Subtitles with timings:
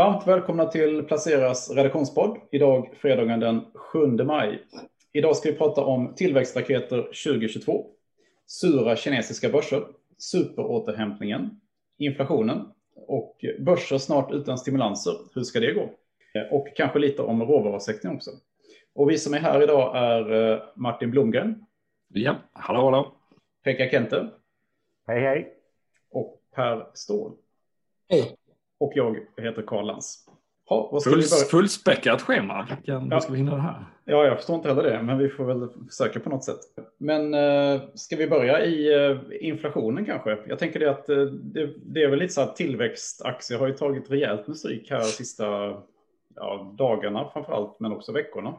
[0.00, 2.38] Varmt välkomna till Placeras redaktionspodd.
[2.50, 4.62] Idag fredagen den 7 maj.
[5.12, 7.86] Idag ska vi prata om tillväxtraketer 2022,
[8.46, 9.82] sura kinesiska börser,
[10.18, 11.60] superåterhämtningen,
[11.98, 15.12] inflationen och börser snart utan stimulanser.
[15.34, 15.90] Hur ska det gå?
[16.50, 18.30] Och kanske lite om råvarusektorn också.
[18.94, 21.64] Och vi som är här idag är eh, Martin Blomgren.
[22.08, 23.12] Ja, hallå hallå.
[23.64, 24.28] Pekka Kente.
[25.06, 25.54] Hej hej.
[26.10, 27.32] Och Per Ståhl.
[28.08, 28.39] Hej.
[28.80, 30.26] Och jag heter Karl Lans.
[30.68, 32.66] Ja, Full, fullspäckat schema.
[32.70, 33.20] Vilken, ja.
[33.20, 33.84] ska vi hinna det här?
[34.04, 36.60] Ja, jag förstår inte heller det, men vi får väl försöka på något sätt.
[36.98, 40.38] Men eh, ska vi börja i eh, inflationen kanske?
[40.46, 43.72] Jag tänker det att eh, det, det, är väl lite så att tillväxtaktier har ju
[43.72, 45.44] tagit rejält med stryk här de sista
[46.36, 48.54] ja, dagarna framför allt, men också veckorna.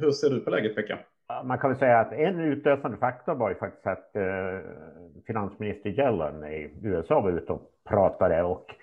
[0.00, 0.98] Hur ser du på läget, Pekka?
[1.44, 4.58] Man kan väl säga att en utlösande faktor var ju faktiskt att eh,
[5.26, 8.74] finansminister Yellen i USA var ute och pratade och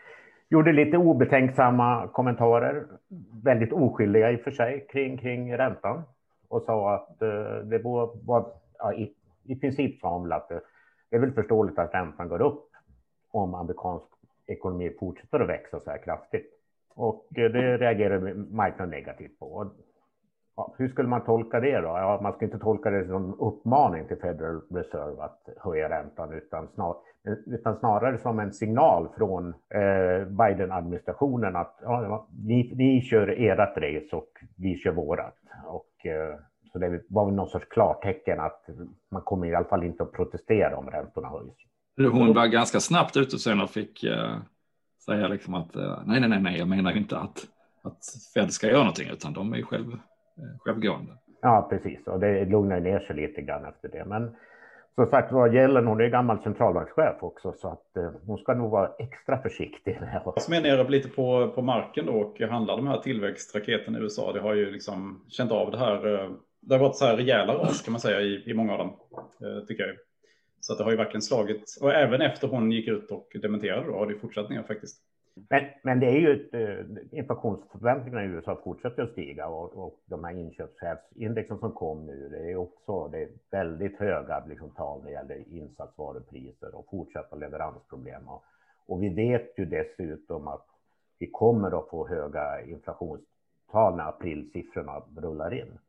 [0.49, 2.85] gjorde lite obetänksamma kommentarer,
[3.43, 6.03] väldigt oskyldiga i och för sig, kring, kring räntan
[6.47, 10.61] och sa att eh, det var, var ja, i, i princip sa hon att det,
[11.09, 12.69] det är väl förståeligt att räntan går upp
[13.31, 14.07] om amerikansk
[14.47, 16.53] ekonomi fortsätter att växa så här kraftigt.
[16.95, 19.71] Och eh, det reagerar marknaden negativt på.
[20.59, 21.87] Ja, hur skulle man tolka det då?
[21.87, 26.33] Ja, man ska inte tolka det som en uppmaning till Federal Reserve att höja räntan
[26.33, 26.95] utan, snar,
[27.45, 34.15] utan snarare som en signal från eh, Biden-administrationen att ja, ni, ni kör ert race
[34.15, 35.35] och vi kör vårat.
[35.65, 36.35] Och, eh,
[36.71, 38.65] så det var väl någon sorts klartecken att
[39.11, 42.11] man kommer i alla fall inte att protestera om räntorna höjs.
[42.11, 44.37] Hon var ganska snabbt ute sen och fick eh,
[45.05, 47.37] säga liksom att eh, nej, nej, nej, jag menar inte att,
[47.81, 47.99] att
[48.33, 49.99] Fed ska göra någonting utan de är ju själva
[50.59, 51.11] självgående.
[51.41, 52.07] Ja, precis.
[52.07, 54.05] Och det lugnar ner sig lite grann efter det.
[54.05, 54.35] Men
[54.95, 58.71] som sagt vad gäller hon är gammal centralbankschef också så att eh, hon ska nog
[58.71, 59.99] vara extra försiktig.
[60.37, 64.33] Som är nere lite på, på marken då och handlar de här tillväxtraketen i USA.
[64.33, 66.13] Det har ju liksom känt av det här.
[66.13, 68.77] Eh, det har varit så här rejäla ras kan man säga i, i många av
[68.77, 69.95] dem, eh, tycker jag.
[70.59, 71.77] Så att det har ju verkligen slagit.
[71.81, 75.01] Och även efter hon gick ut och dementerade då har det fortsatt ner faktiskt.
[75.49, 79.99] Men, men det är ju ett, eh, inflationsförväntningarna i USA fortsätter att stiga och, och
[80.05, 84.99] de här inköpschefsindexen som kom nu, det är också det är väldigt höga liksom, tal
[84.99, 88.27] när det gäller insatsvarupriser och fortsatta leveransproblem.
[88.27, 88.43] Och,
[88.87, 90.65] och vi vet ju dessutom att
[91.19, 95.79] vi kommer att få höga inflationstal när aprilsiffrorna rullar in.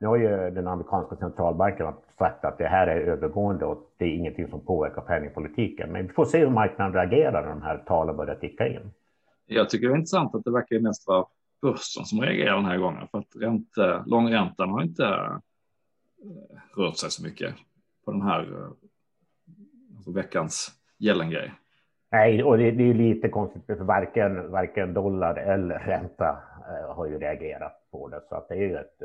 [0.00, 4.14] Nu har ju den amerikanska centralbanken sagt att det här är övergående och det är
[4.14, 5.92] ingenting som påverkar penningpolitiken.
[5.92, 8.90] Men vi får se hur marknaden reagerar när de här talen börjar ticka in.
[9.46, 11.26] Jag tycker det är intressant att det verkar mest vara
[11.62, 15.36] börsen som reagerar den här gången för att ränte, långräntan har inte eh,
[16.76, 17.54] rört sig så mycket
[18.04, 18.68] på den här eh,
[19.96, 21.52] alltså veckans gällengrej.
[22.10, 26.38] Nej, och det, det är lite konstigt för varken, varken dollar eller ränta
[26.68, 29.02] eh, har ju reagerat på det så att det är ju ett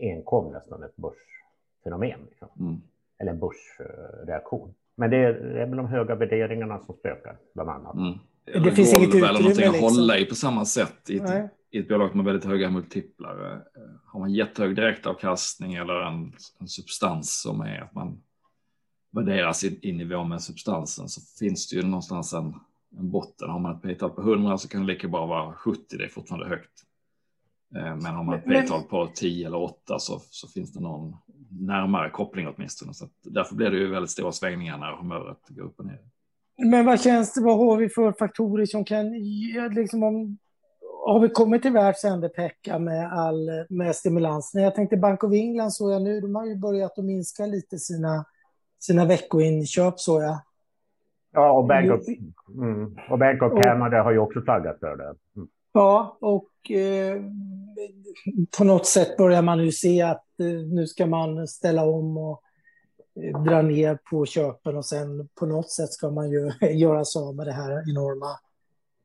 [0.00, 2.20] enkom nästan ett börsfenomen.
[2.30, 2.48] Liksom.
[2.60, 2.80] Mm.
[3.18, 4.74] Eller en börsreaktion.
[4.96, 7.94] Men det är, det är väl de höga värderingarna som spökar, bland annat.
[7.94, 8.18] Mm.
[8.44, 9.26] Det, det finns inget utrymme.
[9.26, 9.96] någonting att liksom.
[9.96, 13.62] hålla i på samma sätt i ett, i ett bolag med väldigt höga multiplar.
[13.76, 18.22] Eh, har man jättehög direktavkastning eller en, en substans som är att man
[19.10, 22.54] värderas i, i nivå med substansen så finns det ju någonstans en,
[22.98, 23.50] en botten.
[23.50, 26.08] Har man ett p på 100 så kan det lika bra vara 70, det är
[26.08, 26.84] fortfarande högt.
[27.76, 31.16] Eh, men har man ett p-tal på 10 eller 8 så, så finns det någon
[31.50, 32.94] närmare koppling åtminstone.
[32.94, 35.98] Så därför blir det ju väldigt stora svängningar när humöret går upp och ner.
[36.58, 39.12] Men vad känns det, vad har vi för faktorer som kan,
[39.74, 40.38] liksom om,
[41.06, 44.62] har vi kommit till världs ände Pekka med all med stimulansen?
[44.62, 47.78] Jag tänkte Bank of England såg jag nu, de har ju börjat att minska lite
[47.78, 48.24] sina,
[48.78, 50.38] sina veckoinköp såg jag.
[51.32, 52.00] Ja, och Bank of,
[52.54, 55.14] mm, och Bank of Canada har ju också flaggat för det.
[55.36, 55.48] Mm.
[55.72, 57.22] Ja, och eh,
[58.58, 62.42] på något sätt börjar man ju se att eh, nu ska man ställa om och
[63.22, 67.22] eh, dra ner på köpen och sen på något sätt ska man ju göra sig
[67.22, 68.26] av med det här enorma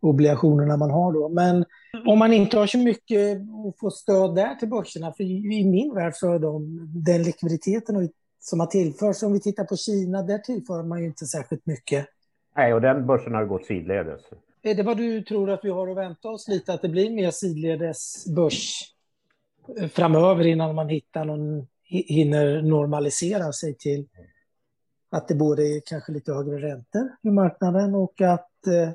[0.02, 1.30] obligationerna man har då.
[1.30, 1.66] Men
[2.06, 5.94] om man inte har så mycket att få stöd där till börserna, för i min
[5.94, 8.10] värld så är de, den likviditeten
[8.40, 12.08] som har tillförts, om vi tittar på Kina, där tillför man ju inte särskilt mycket.
[12.56, 14.22] Nej, och den börsen har gått sidledes.
[14.66, 16.90] Eh, är det vad du tror att vi har att vänta oss lite, att det
[16.90, 18.94] blir mer sidledes börs
[19.78, 24.08] eh, framöver innan man hittar någon, hinner normalisera sig till
[25.10, 28.92] att det både är kanske lite högre räntor i marknaden och att, eh,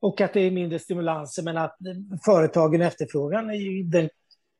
[0.00, 1.76] och att det är mindre stimulanser, men att
[2.24, 4.08] företagen efterfrågan är ju, den,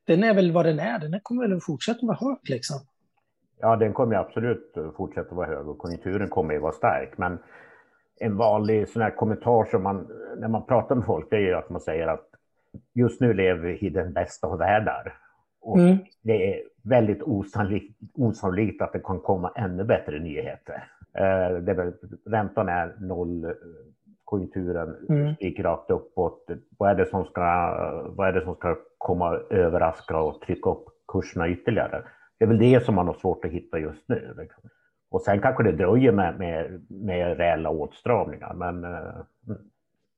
[0.07, 2.81] den är väl vad den är, den kommer väl fortsätta vara hög liksom.
[3.59, 7.39] Ja, den kommer absolut fortsätta vara hög och konjunkturen kommer ju vara stark, men
[8.21, 10.09] en vanlig sån här kommentar som man,
[10.39, 12.29] när man pratar med folk, det är ju att man säger att
[12.95, 15.15] just nu lever vi i den bästa av världar.
[15.61, 15.97] Och mm.
[16.23, 20.91] det är väldigt osannolikt, osannolikt att det kan komma ännu bättre nyheter.
[21.15, 21.93] Eh, det är väl,
[22.27, 23.55] räntan är noll,
[24.25, 25.35] konjunkturen mm.
[25.41, 26.51] gick rakt uppåt.
[26.79, 27.43] Vad är, det som ska,
[28.17, 32.03] vad är det som ska komma överraska och trycka upp kurserna ytterligare?
[32.39, 34.35] Det är väl det som man har svårt att hitta just nu.
[34.39, 34.71] Liksom.
[35.11, 38.55] Och sen kanske det dröjer med, med, med reella åtstramningar.
[38.55, 39.17] Men, mm.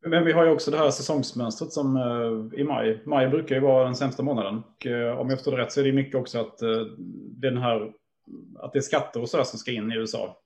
[0.06, 3.02] men vi har ju också det här säsongsmönstret som uh, i maj.
[3.05, 4.56] Maj brukar ju vara den sämsta månaden.
[4.56, 6.58] Och, uh, om jag förstår det rätt så är det mycket också att,
[7.40, 7.93] den här,
[8.58, 10.37] att det är skatter och så som ska in i USA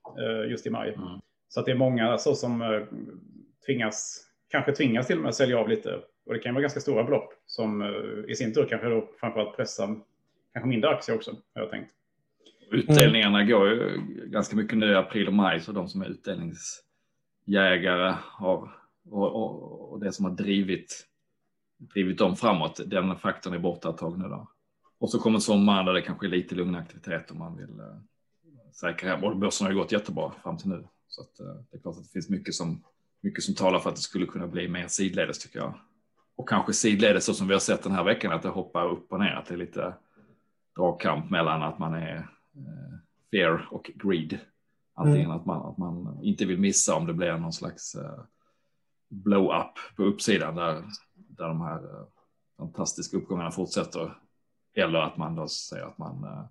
[0.49, 0.93] just i maj.
[0.93, 1.19] Mm.
[1.47, 2.85] Så att det är många så som
[3.65, 5.99] tvingas, kanske tvingas till och med sälja av lite.
[6.25, 7.95] Och det kan vara ganska stora belopp som
[8.27, 9.95] i sin tur kanske då framförallt pressar
[10.53, 11.91] kanske mindre aktier också, har jag tänkt.
[12.73, 12.85] Mm.
[12.85, 13.51] Utdelningarna mm.
[13.51, 18.71] går ju ganska mycket nu i april och maj, så de som är utdelningsjägare har,
[19.09, 21.07] och, och, och det som har drivit,
[21.77, 24.27] drivit dem framåt, den faktorn är borta ett tag nu.
[24.27, 24.47] Då.
[24.99, 27.85] Och så kommer sommaren där det kanske är lite lugn aktivitet om man vill eh,
[28.71, 29.23] säkra hem.
[29.23, 30.87] Och börsen har ju gått jättebra fram till nu.
[31.07, 32.83] Så att, eh, det är klart att det finns mycket som,
[33.21, 35.73] mycket som talar för att det skulle kunna bli mer sidledes tycker jag.
[36.35, 39.11] Och kanske sidledes så som vi har sett den här veckan, att det hoppar upp
[39.11, 39.93] och ner, att det är lite
[40.75, 42.29] dragkamp mellan att man är
[43.31, 44.39] fear och greed.
[44.95, 45.37] Antingen mm.
[45.37, 48.23] att, man, att man inte vill missa om det blir någon slags eh,
[49.09, 50.83] blow-up på uppsidan där,
[51.15, 52.05] där de här eh,
[52.57, 54.17] fantastiska uppgångarna fortsätter.
[54.75, 56.45] Eller att man då säger att man, eh,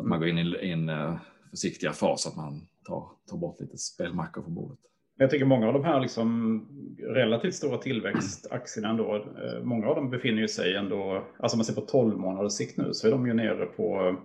[0.00, 1.16] att man går in i en eh,
[1.50, 4.78] försiktiga fas, att man tar, tar bort lite spelmackor från bordet.
[5.18, 6.66] Jag tycker många av de här liksom
[6.98, 11.74] relativt stora tillväxtaktierna ändå, eh, många av dem befinner sig ändå, alltså om man ser
[11.74, 14.16] på 12 månaders sikt nu så är de ju nere på,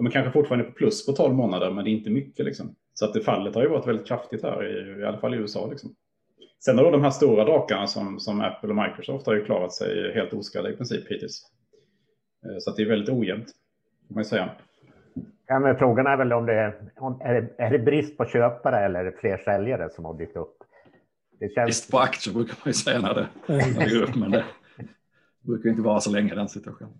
[0.00, 2.74] de är kanske fortfarande på plus på 12 månader men det är inte mycket liksom.
[2.94, 5.36] Så att det fallet har ju varit väldigt kraftigt här, i, i alla fall i
[5.36, 5.94] USA liksom.
[6.64, 9.72] Sen har då de här stora drakarna som, som Apple och Microsoft har ju klarat
[9.72, 11.42] sig helt oskadda i princip hittills.
[12.44, 13.46] Eh, så att det är väldigt ojämnt,
[14.08, 14.50] får man ju säga.
[15.46, 18.24] Ja, men frågan är väl om det är, om, är, det, är det brist på
[18.24, 20.56] köpare eller är det fler säljare som har dykt upp?
[21.40, 21.66] Det känns...
[21.66, 24.44] Brist på aktier brukar man ju säga när det, när det går upp, men det
[25.42, 26.98] brukar inte vara så länge den situationen.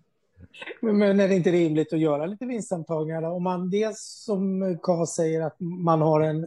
[0.80, 3.22] Men, är det inte rimligt att göra lite vinstantagningar?
[3.22, 6.46] Om man dels som Karl säger att man har en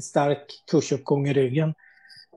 [0.00, 1.74] stark kursuppgång i ryggen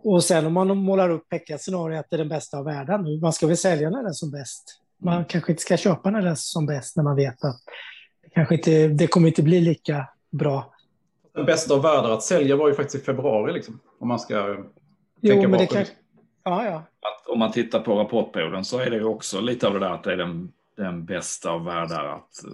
[0.03, 3.19] och sen om man målar upp Pekka-scenariot att det är den bästa av världen.
[3.19, 4.81] Man ska väl sälja när det är som bäst.
[4.97, 5.25] Man mm.
[5.25, 7.59] kanske inte ska köpa när det är som bäst när man vet att
[8.33, 10.73] kanske inte, det kommer inte bli lika bra.
[11.33, 14.55] Den bästa av världar att sälja var ju faktiskt i februari, liksom, om man ska
[15.21, 15.69] jo, tänka bakåt.
[15.69, 15.85] Kan...
[16.43, 16.75] Ja, ja.
[16.75, 19.89] Att om man tittar på rapportperioden så är det ju också lite av det där
[19.89, 20.51] att det är den,
[20.81, 22.05] den bästa av världar.
[22.05, 22.51] Att eh,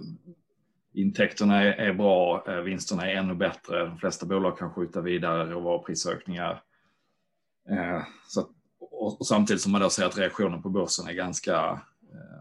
[0.92, 3.86] intäkterna är, bra, eh, vinsterna är ännu bättre.
[3.86, 6.62] De flesta bolag kan skjuta vidare råvaruprisökningar.
[7.68, 8.48] Eh, så
[8.80, 11.82] och, och, samtidigt som man då ser att reaktionen på börsen är ganska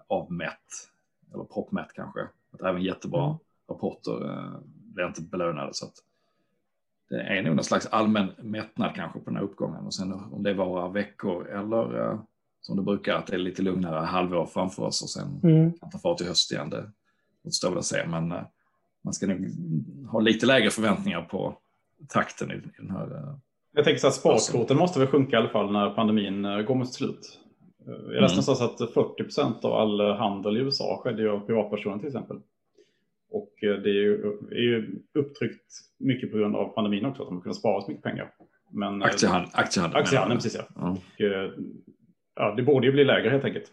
[0.08, 0.90] avmätt,
[1.34, 2.20] eller proppmätt kanske.
[2.52, 3.38] Att även jättebra mm.
[3.70, 5.74] rapporter blir inte belönade.
[5.74, 5.94] Så att
[7.10, 9.86] det är nog någon slags allmän mättnad kanske på den här uppgången.
[9.86, 12.20] Och sen om det varar veckor eller
[12.68, 15.74] som det brukar, att det är lite lugnare halvår framför oss och sen mm.
[15.74, 16.70] kan ta fart i höst igen.
[16.70, 16.92] Det
[17.44, 18.42] återstår väl att se, men eh,
[19.04, 19.48] man ska nog
[20.12, 21.58] ha lite lägre förväntningar på
[22.10, 23.16] takten i, i den här.
[23.16, 23.36] Eh,
[23.74, 26.76] Jag tänker så att sparkvoten måste väl sjunka i alla fall när pandemin eh, går
[26.76, 27.40] mot slut.
[27.86, 28.22] Jag läste mm.
[28.22, 32.38] någonstans att 40 procent av all handel i USA skedde ju av privatpersoner till exempel.
[33.32, 37.36] Och det är ju, är ju upptryckt mycket på grund av pandemin också, att de
[37.36, 38.32] har kunnat spara så mycket pengar.
[38.72, 39.50] Men, eh, aktiehandel.
[39.54, 40.82] Aktiehandel, aktiehandel precis ja.
[40.82, 40.92] Mm.
[40.92, 41.22] Och,
[42.38, 42.54] ja.
[42.56, 43.72] Det borde ju bli lägre helt enkelt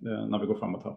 [0.00, 0.94] när vi går framåt här.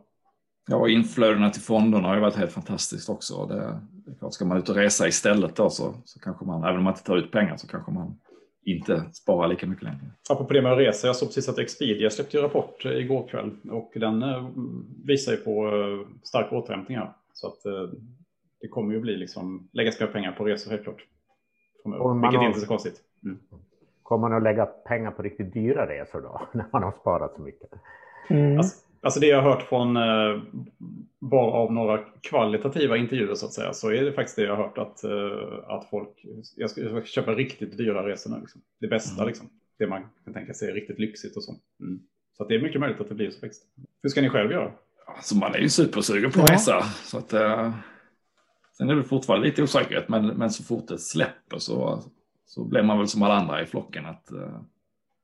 [0.68, 3.46] Ja, och inflödena till fonderna har ju varit helt fantastiskt också.
[3.46, 6.64] Det, det är klart, ska man ut och resa istället då så, så kanske man,
[6.64, 8.18] även om man inte tar ut pengar så kanske man
[8.66, 10.12] inte spara lika mycket längre.
[10.30, 13.52] Apropå det med att resa, jag såg precis att Expedia släppte en rapport igår kväll
[13.72, 14.50] och den eh,
[15.06, 17.14] visar ju på eh, stark återhämtning här.
[17.34, 17.90] Så att eh,
[18.62, 21.06] det kommer ju bli liksom, läggas mer pengar på resor helt klart.
[21.86, 23.02] Vilket har, inte är så konstigt.
[23.24, 23.40] Mm.
[24.06, 27.42] Kommer man att lägga pengar på riktigt dyra resor då, när man har sparat så
[27.42, 27.70] mycket?
[28.30, 28.58] Mm.
[28.58, 30.42] Alltså, Alltså det jag har hört från eh,
[31.20, 34.64] bara av några kvalitativa intervjuer så att säga så är det faktiskt det jag har
[34.64, 38.40] hört att, eh, att folk, jag ska, jag ska köpa riktigt dyra resor nu.
[38.40, 38.62] Liksom.
[38.80, 39.28] Det bästa mm.
[39.28, 39.50] liksom.
[39.80, 41.52] Det man kan tänka sig är riktigt lyxigt och så.
[41.80, 42.00] Mm.
[42.38, 43.64] Så det är mycket möjligt att det blir så faktiskt.
[44.04, 44.72] Hur ska ni själv göra?
[45.06, 46.56] Alltså man är ju supersugen på att ja.
[46.56, 46.82] resa.
[46.82, 47.74] Så att, eh,
[48.78, 52.04] sen är det fortfarande lite osäkerhet men, men så fort det släpper så,
[52.46, 54.60] så blir man väl som alla andra i flocken att, eh,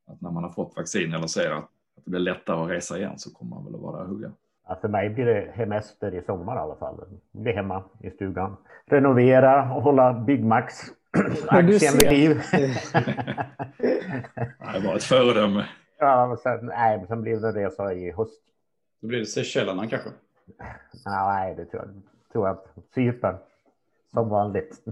[0.08, 1.70] att när man har fått vaccin eller ser att
[2.02, 4.10] att det blir lättare att resa igen så kommer man väl att vara där och
[4.10, 4.32] hugga.
[4.68, 7.06] Ja, för mig blir det hemester i sommar i alla fall.
[7.32, 10.74] Bli hemma i stugan, renovera och hålla Big Max
[11.48, 12.42] aktien vid liv.
[14.74, 15.66] det var ett föredöme.
[16.00, 18.42] Ja, sen, nej, sen blev det en resa i höst.
[19.02, 20.10] Då blir det Seychellerna kanske?
[21.06, 22.02] Nej, det tror jag,
[22.32, 22.70] tror jag inte.
[22.94, 23.36] Cypern,
[24.14, 24.84] som vanligt.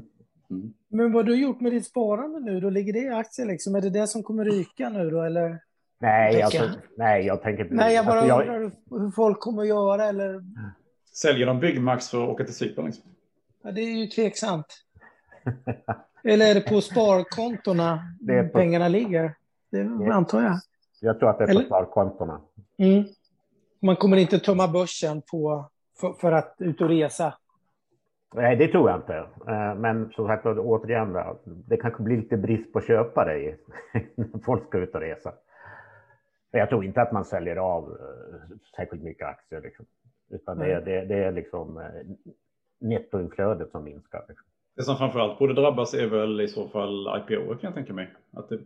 [0.51, 0.74] Mm.
[0.88, 2.60] Men vad har du gjort med ditt sparande nu?
[2.60, 3.75] Då ligger det i aktier liksom?
[3.75, 5.60] Är det det som kommer ryka nu då eller?
[6.00, 7.75] Nej, alltså, nej, jag tänker inte.
[7.75, 9.00] Nej, jag bara alltså, undrar jag...
[9.00, 10.44] hur folk kommer att göra eller?
[11.13, 12.86] Säljer de Byggmax för att åka till Cypern?
[12.86, 13.03] Liksom?
[13.63, 14.65] Ja, det är ju tveksamt.
[16.24, 18.58] eller är det på sparkontona det på...
[18.58, 19.36] pengarna ligger?
[19.72, 20.13] Det ja.
[20.13, 20.60] antar jag.
[21.01, 21.65] Jag tror att det är på eller?
[21.65, 22.41] sparkontona.
[22.77, 23.03] Mm.
[23.82, 27.34] Man kommer inte tömma börsen på, för, för att ut och resa
[28.36, 29.17] Nej, det tror jag inte.
[29.48, 33.55] Eh, men som sagt, återigen, det kanske blir lite brist på köpare
[34.15, 35.33] när folk ska ut och resa.
[36.51, 39.62] Jag tror inte att man säljer av eh, särskilt mycket aktier.
[39.62, 39.86] Liksom.
[40.29, 41.83] Utan det är, det, det är liksom eh,
[42.79, 44.25] nettoinflödet som minskar.
[44.27, 44.45] Liksom.
[44.75, 48.13] Det som framförallt borde drabbas är väl i så fall IPO kan jag tänka mig.
[48.33, 48.59] Att det,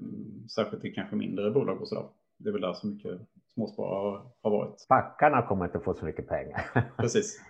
[0.55, 2.05] särskilt i kanske mindre bolag och sådär.
[2.38, 3.22] Det är väl där så mycket
[3.53, 4.86] småsparare har varit.
[4.89, 6.62] Backarna kommer inte få så mycket pengar.
[6.98, 7.41] Precis.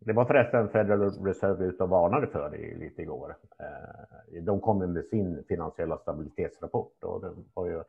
[0.00, 3.36] Det var förresten Federal Reserve ut och varnade för det lite igår.
[3.58, 7.82] Eh, de kom med sin finansiella stabilitetsrapport och det var ju,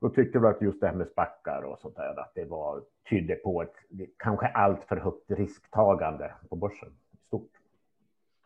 [0.00, 2.82] då tyckte vi att just det här med spackar och sånt där, att det var
[3.10, 3.74] tydde på ett
[4.16, 6.88] kanske allt för högt risktagande på börsen
[7.26, 7.50] stort.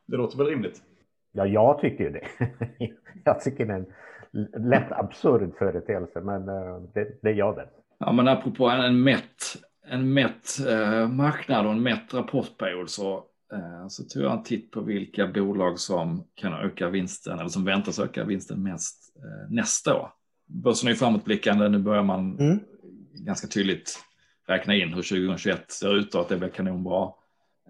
[0.07, 0.83] Det låter väl rimligt?
[1.33, 2.27] Ja, jag tycker ju det.
[3.25, 3.87] jag tycker det är
[4.33, 7.69] en lätt absurd företeelse, men eh, det, det gör det.
[7.99, 9.43] Ja, men apropå en mätt
[9.91, 13.17] en mätt eh, marknad och en mätt rapportperiod så,
[13.53, 17.65] eh, så tog jag en titt på vilka bolag som kan öka vinsten eller som
[17.65, 20.13] väntas öka vinsten mest eh, nästa år.
[20.47, 22.61] Börsen är framåtblickande, nu börjar man mm.
[23.13, 23.99] ganska tydligt
[24.49, 27.11] räkna in hur 2021 ser ut och att det blir kanonbra.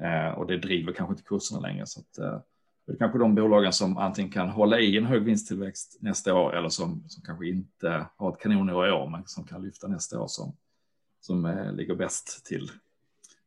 [0.01, 1.87] Eh, och det driver kanske inte kurserna längre.
[1.87, 2.41] Så att, eh,
[2.87, 6.57] det är kanske de bolagen som antingen kan hålla i en hög vinsttillväxt nästa år
[6.57, 10.21] eller som, som kanske inte har ett kanonår i år men som kan lyfta nästa
[10.21, 10.57] år som,
[11.21, 12.71] som eh, ligger bäst till.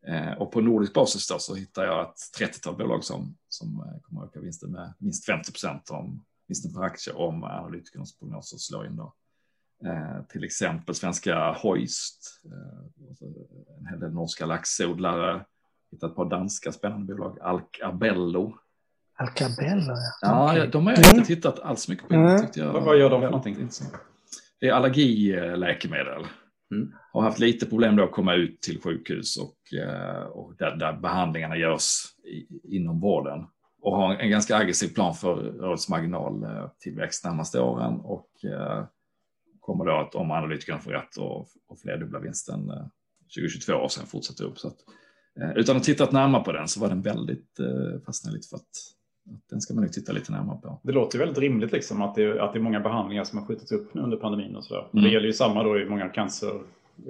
[0.07, 4.01] Eh, och på nordisk basis då så hittar jag ett 30-tal bolag som, som eh,
[4.01, 8.57] kommer att öka vinsten med minst 50 procent om vinsten per aktie om analytikernas prognoser
[8.57, 8.95] slår in.
[8.95, 9.13] Då.
[9.85, 13.19] Eh, till exempel svenska Hoist, eh,
[13.79, 15.45] en hel del norska laxodlare,
[15.91, 18.57] hittat ett par danska spännande bolag, Alcabello.
[19.15, 20.57] Alcabello, ja.
[20.57, 21.25] Ja, de har jag inte mm.
[21.25, 22.13] tittat alls mycket på.
[22.13, 22.47] Mm.
[22.55, 23.69] Jag, Vad gör de för någonting?
[24.59, 26.27] Det är allergiläkemedel.
[26.75, 26.93] Mm.
[27.13, 30.93] Har haft lite problem då att komma ut till sjukhus och, eh, och där, där
[30.93, 33.45] behandlingarna görs i, inom vården.
[33.81, 38.85] Och har en ganska aggressiv plan för rörelsemarginaltillväxt eh, närmaste åren och eh,
[39.59, 42.85] kommer då att om analytikerna får rätt och, och flerdubbla vinsten eh,
[43.37, 44.59] 2022 och sen fortsätter upp.
[44.59, 44.77] Så att,
[45.55, 47.59] utan att titta närmare på den så var den väldigt,
[48.05, 48.77] fastnade lite för att
[49.49, 50.79] den ska man nog titta lite närmare på.
[50.83, 53.45] Det låter ju väldigt rimligt liksom att det, att det är många behandlingar som har
[53.45, 54.87] skjutits upp nu under pandemin och sådär.
[54.93, 55.03] Mm.
[55.03, 56.61] Det gäller ju samma då i många cancer,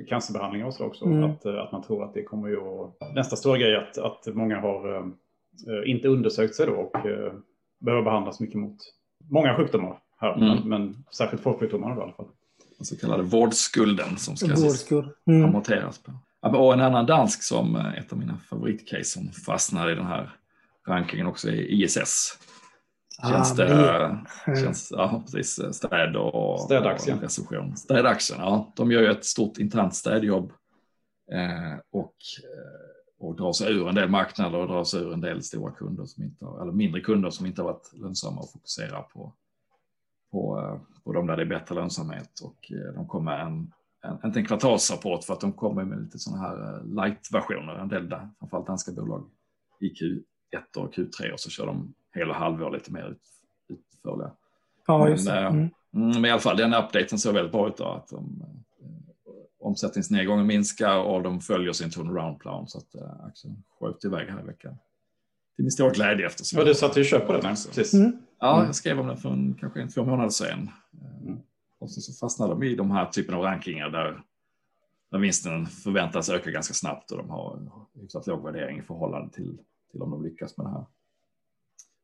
[0.10, 1.06] cancerbehandlingar och så också.
[1.06, 1.24] Mm.
[1.24, 3.16] Att, att man tror att det kommer ju att...
[3.16, 7.34] Nästa stora grej är att, att många har äh, inte undersökt sig då och äh,
[7.80, 8.78] behöver behandlas mycket mot
[9.30, 10.48] många sjukdomar här, mm.
[10.48, 12.28] men, men särskilt folksjukdomar i alla fall.
[12.78, 15.10] Den så kallade vårdskulden som ska Vårdskuld.
[15.28, 15.46] mm.
[15.46, 16.12] amorteras på.
[16.58, 20.30] Och en annan dansk som eh, ett av mina favoritcase som fastnade i den här
[20.88, 22.40] rankingen också i ISS.
[23.22, 27.18] Tjänste, ah, tjänst, ja, precis, städ och, städaktien.
[27.18, 27.78] och reception.
[27.78, 28.74] Städaktien, ja.
[28.76, 30.52] De gör ju ett stort internt städjobb
[31.32, 35.22] eh, och, eh, och drar sig ur en del marknader och drar sig ur en
[35.22, 38.52] del stora kunder som inte har, eller mindre kunder som inte har varit lönsamma och
[38.52, 39.34] fokusera på,
[40.32, 42.40] på, eh, på de där det är bättre lönsamhet.
[42.44, 43.74] Och eh, de kommer en,
[44.04, 48.10] en, inte en kvartalsrapport för att de kommer med lite sådana här light-versioner, en del
[48.10, 49.30] där, framförallt danska bolag
[49.80, 53.16] i Q, ett och Q3 och så kör de hela halvår lite mer
[53.70, 54.32] utförliga.
[54.88, 55.38] Ja, just det.
[55.38, 55.70] Mm.
[55.92, 58.84] Men i alla fall den updaten ser väldigt bra ut då, att de, eh,
[59.60, 64.46] omsättningsnedgången minskar och de följer sin turnaround-plan så att äh, aktien sköt iväg här i
[64.46, 64.78] veckan.
[65.56, 66.60] Till min stora glädje eftersom...
[66.60, 67.94] Ja, du satte ju köp på den precis.
[67.94, 68.18] Mm.
[68.40, 70.70] Ja, jag skrev om den för en, kanske en två månader sedan.
[71.22, 71.40] Mm.
[71.80, 74.22] Och så fastnade de i de här typen av rankingar där,
[75.12, 77.60] där vinsten förväntas öka ganska snabbt och de har
[78.02, 79.58] hyfsat låg värdering i förhållande till
[79.94, 80.86] till om de lyckas med det här.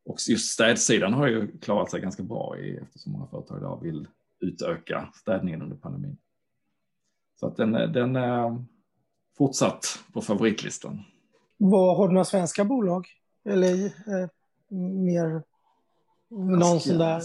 [0.05, 4.08] Och just städsidan har ju klarat sig ganska bra i, eftersom många företag idag vill
[4.39, 6.17] utöka städningen under pandemin.
[7.39, 8.65] Så att den, den är
[9.38, 11.01] fortsatt på favoritlistan.
[11.58, 13.08] Vad, har du några svenska bolag?
[13.46, 14.29] Eller eh,
[14.69, 15.43] mer
[16.29, 17.22] någon sån där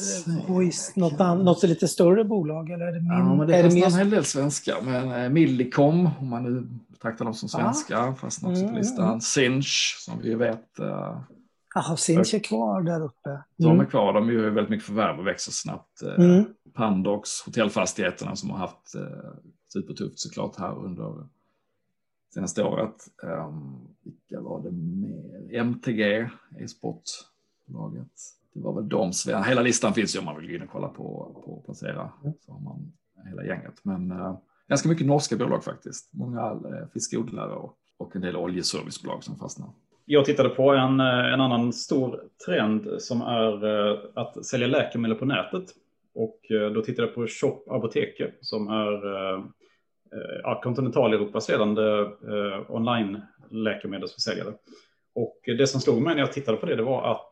[0.47, 2.71] hoist, något, något lite större bolag?
[2.71, 3.87] Eller är det, min, ja, men det är det mer...
[3.87, 4.76] en hel del svenska.
[4.83, 6.68] Men eh, Millicom, om man nu
[7.04, 8.14] betraktar dem som svenska, ah.
[8.14, 9.08] fastnar också på mm, listan.
[9.08, 9.20] Mm.
[9.20, 10.80] Sinch, som vi vet.
[10.80, 11.20] Uh,
[11.75, 13.30] Jaha, Sinch är kvar där uppe.
[13.30, 13.42] Mm.
[13.56, 16.02] De är kvar, de gör väldigt mycket förvärv och växer snabbt.
[16.02, 16.44] Eh, mm.
[16.73, 19.32] Pandox, hotellfastigheterna som har haft eh,
[19.73, 21.26] supertufft såklart här under
[22.34, 22.94] senaste året.
[23.23, 25.61] Um, vilka var det mer?
[25.61, 28.12] MTG, e-sportbolaget.
[28.54, 29.12] Det var väl de.
[29.46, 32.11] Hela listan finns ju om man vill gå in och kolla på, på placera.
[32.40, 32.92] Så har man
[33.26, 33.75] hela gänget.
[33.82, 34.37] Men uh,
[34.68, 36.11] ganska mycket norska bolag faktiskt.
[36.14, 39.68] Många eh, fiskodlare och, och en del oljeservicebolag som fastnar.
[40.06, 45.16] Jag tittade på en, eh, en annan stor trend som är eh, att sälja läkemedel
[45.16, 45.64] på nätet.
[46.16, 46.40] Och
[46.75, 49.00] då tittade jag på Shop Apoteket som är
[50.42, 54.52] ja, kontinentaleuropas ledande eh, online-läkemedelsförsäljare.
[55.14, 57.30] Och det som slog mig när jag tittade på det, det var att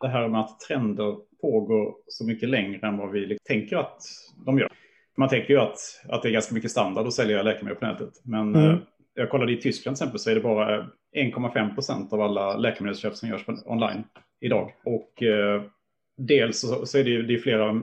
[0.00, 4.02] det här med att trender pågår så mycket längre än vad vi liksom tänker att
[4.46, 4.72] de gör.
[5.16, 8.20] Man tänker ju att, att det är ganska mycket standard att sälja läkemedel på nätet.
[8.24, 8.70] Men mm.
[8.70, 8.78] Eh,
[9.14, 13.14] jag kollade i Tyskland till exempel så är det bara 1,5 procent av alla läkemedelsköp
[13.16, 14.04] som görs online
[14.40, 14.72] idag.
[14.84, 15.62] Och eh,
[16.16, 17.82] dels så, så är det ju det är flera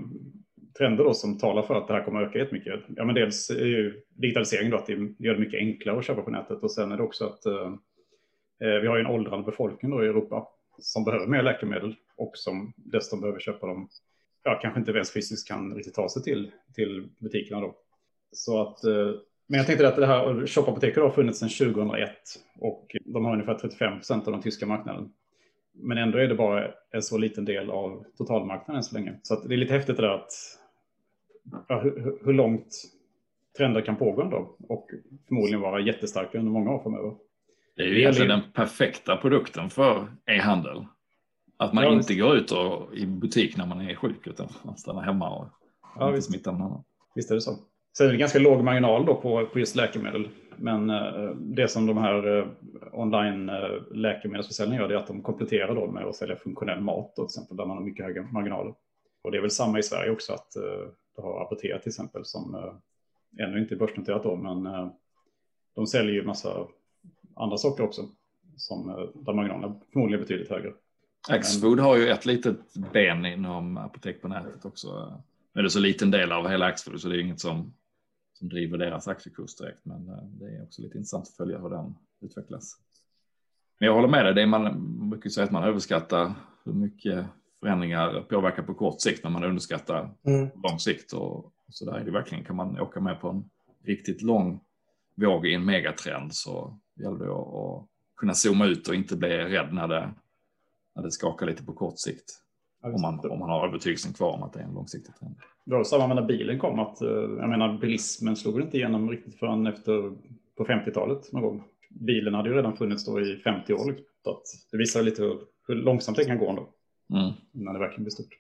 [0.78, 2.80] trender då som talar för att det här kommer att öka jättemycket.
[2.88, 6.22] Ja, men dels är ju digitalisering då att det gör det mycket enklare att köpa
[6.22, 7.74] på nätet och sen är det också att eh,
[8.64, 10.48] eh, vi har ju en åldrande befolkning då i Europa
[10.80, 13.90] som behöver mer läkemedel och som dessutom behöver köpa dem,
[14.48, 17.76] ja, kanske inte ens fysiskt kan riktigt ta sig till, till butikerna då.
[18.32, 19.12] Så att, eh,
[19.48, 22.12] men jag tänkte att det här shopapoteket har funnits sedan 2001
[22.60, 25.10] och de har ungefär 35 procent av den tyska marknaden.
[25.74, 29.20] Men ändå är det bara en så liten del av totalmarknaden så länge.
[29.24, 30.32] Så det är lite häftigt det där att
[31.68, 32.68] ja, hur, hur, långt
[33.58, 34.90] trender kan pågå ändå och
[35.28, 37.16] förmodligen vara jättestarka under många år framöver.
[37.76, 40.86] Det är ju egentligen den perfekta produkten för e-handel.
[41.58, 42.20] Att man ja, inte visst.
[42.20, 45.48] går ut och, i butik när man är sjuk utan man stannar hemma och
[46.00, 46.84] ja, inte smittar någon annan.
[47.16, 47.56] Visst är det så.
[47.98, 50.30] Sen är det ganska låg marginal då på, på just läkemedel.
[50.58, 52.48] Men eh, det som de här eh,
[52.94, 57.28] online eh, läkemedelsförsäljningarna gör är att de kompletterar då med att sälja funktionell mat då,
[57.28, 58.74] till exempel där man har mycket höga marginaler.
[59.22, 62.26] Och det är väl samma i Sverige också att eh, du har Apotea till exempel
[62.26, 64.88] som eh, ännu inte är börsnoterat då, men eh,
[65.76, 66.68] de säljer ju massa
[67.36, 68.02] andra saker också
[68.58, 70.74] som eh, där marginalerna förmodligen är betydligt högre.
[71.30, 75.22] Axfood har ju ett litet ben inom apotek på nätet också.
[75.54, 77.74] Men det är så liten del av hela Axfood så det är inget som,
[78.34, 79.86] som driver deras aktiekurs direkt.
[79.86, 80.06] Men
[80.40, 82.78] det är också lite intressant att följa hur den utvecklas.
[83.80, 86.34] Men jag håller med dig, det är man brukar säga att man överskattar
[86.66, 87.26] hur mycket
[87.60, 90.50] förändringar påverkar på kort sikt när man underskattar mm.
[90.64, 91.14] lång sikt.
[91.14, 93.50] Och, och så där är det verkligen, kan man åka med på en
[93.84, 94.60] riktigt lång
[95.16, 99.74] våg i en megatrend så gäller det att kunna zooma ut och inte bli rädd
[99.74, 100.14] när det,
[100.98, 102.42] när det skakar lite på kort sikt.
[102.84, 105.36] om, man, om man har övertygelsen kvar om att det är en långsiktig trend.
[105.66, 109.40] Det var samma när bilen kom, att eh, jag menar bilismen slog inte igenom riktigt
[109.40, 110.12] förrän efter
[110.58, 111.64] på 50-talet någon gång.
[111.90, 113.86] Bilen hade ju redan funnits då i 50 år.
[113.86, 114.06] Liksom.
[114.24, 116.70] Så att det visar lite hur, hur långsamt det kan gå ändå.
[117.14, 117.34] Mm.
[117.52, 118.38] När det verkligen blir stort.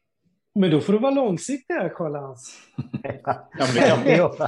[0.58, 2.58] Men då får du vara långsiktig här, Karl-Hans.
[4.06, 4.34] ja,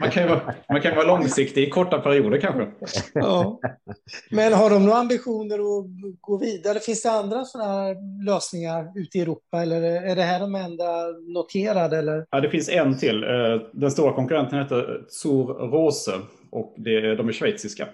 [0.00, 2.68] man, kan vara, man kan vara långsiktig i korta perioder kanske.
[3.14, 3.60] ja.
[4.30, 5.86] Men har de några ambitioner att
[6.20, 6.80] gå vidare?
[6.80, 9.62] Finns det andra sådana här lösningar ute i Europa?
[9.62, 11.98] Eller är det här de enda noterade?
[11.98, 12.26] Eller?
[12.30, 13.24] Ja, det finns en till.
[13.24, 16.12] Eh, den stora konkurrenten heter Zur Rose
[16.50, 17.88] och det, de är schweiziska.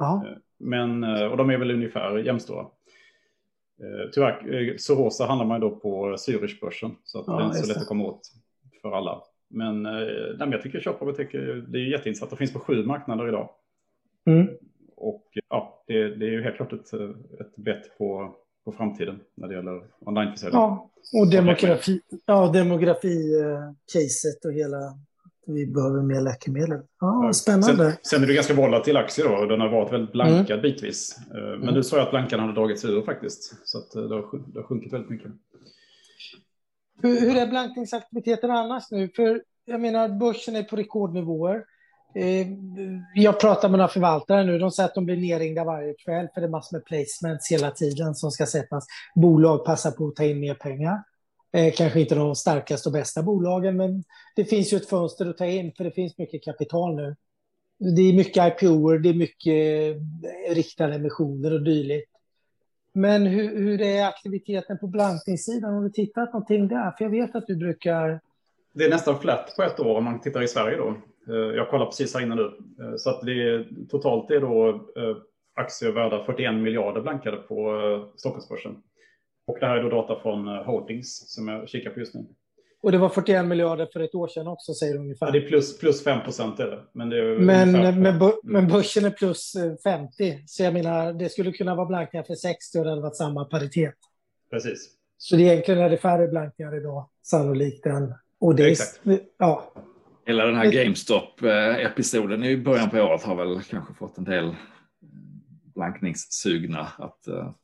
[0.00, 0.24] Aha.
[0.26, 2.66] Eh, men, eh, och de är väl ungefär jämstora.
[3.82, 7.58] Eh, tyvärr, eh, Sorosa handlar man då på Zürichbörsen så att ja, det är inte
[7.58, 8.20] så lätt att komma åt
[8.82, 9.22] för alla.
[9.48, 9.92] Men, eh,
[10.38, 11.32] nej, jag tycker Shop-apotek
[11.68, 12.30] det är jätteintressant.
[12.30, 13.50] Det finns på sju marknader idag.
[14.26, 14.48] Mm.
[14.96, 16.92] Och ja, det, det, är ju helt klart ett,
[17.40, 18.34] ett bett på,
[18.64, 20.60] på framtiden när det gäller onlineförsäljning.
[20.60, 24.98] Ja, och demografi, ja, demografi-caset och hela
[25.46, 26.80] vi behöver mer läkemedel.
[27.00, 27.90] Ja, spännande.
[27.92, 30.62] Sen, sen är det ganska volatil aktie då och den har varit väldigt blankad mm.
[30.62, 31.18] bitvis.
[31.30, 31.74] Eh, men mm.
[31.74, 33.68] nu såg jag att blankan hade dragits ur faktiskt.
[33.68, 35.30] Så att eh, det, har, det har sjunkit väldigt mycket.
[37.02, 39.08] Hur, hur är blankningsaktiviteten annars nu?
[39.16, 41.64] För jag menar, börsen är på rekordnivåer.
[42.14, 42.46] Eh,
[43.14, 44.58] jag pratar med några förvaltare nu.
[44.58, 47.70] De säger att de blir nerringda varje kväll för det är massor med placements hela
[47.70, 48.86] tiden som ska sättas.
[49.14, 51.02] Bolag passar på att ta in mer pengar.
[51.56, 54.04] Eh, kanske inte de starkaste och bästa bolagen, men
[54.36, 57.16] det finns ju ett fönster att ta in för det finns mycket kapital nu.
[57.78, 62.10] Det är mycket IPO, det är mycket eh, riktade emissioner och dylikt.
[62.92, 65.74] Men hur, hur är aktiviteten på blankningssidan?
[65.74, 66.90] Har du tittat någonting där?
[66.90, 68.20] För jag vet att du brukar...
[68.72, 70.88] Det är nästan flat på ett år om man tittar i Sverige då.
[71.34, 72.42] Eh, jag kollar precis här inne nu.
[72.80, 74.86] Eh, så att det är, totalt är då
[75.54, 78.82] aktier värda 41 miljarder blankade på Stockholmsbörsen.
[79.46, 82.26] Och det här är då data från Holdings som jag kikar på just nu.
[82.82, 85.26] Och det var 41 miljarder för ett år sedan också, säger du ungefär.
[85.26, 86.82] Ja, det är plus, plus 5 procent är det.
[86.92, 89.52] Men, det är men, men, men börsen är plus
[89.84, 90.42] 50.
[90.46, 93.44] Så jag menar, det skulle kunna vara blankningar för 60 och det hade varit samma
[93.44, 93.94] paritet.
[94.50, 94.90] Precis.
[95.18, 98.14] Så det egentligen är det färre blankningar idag, sannolikt än...
[98.38, 99.00] Och det Exakt.
[99.38, 99.72] ja.
[100.26, 104.54] Hela den här GameStop-episoden i början på året har väl kanske fått en del
[105.74, 107.18] blankningssugna att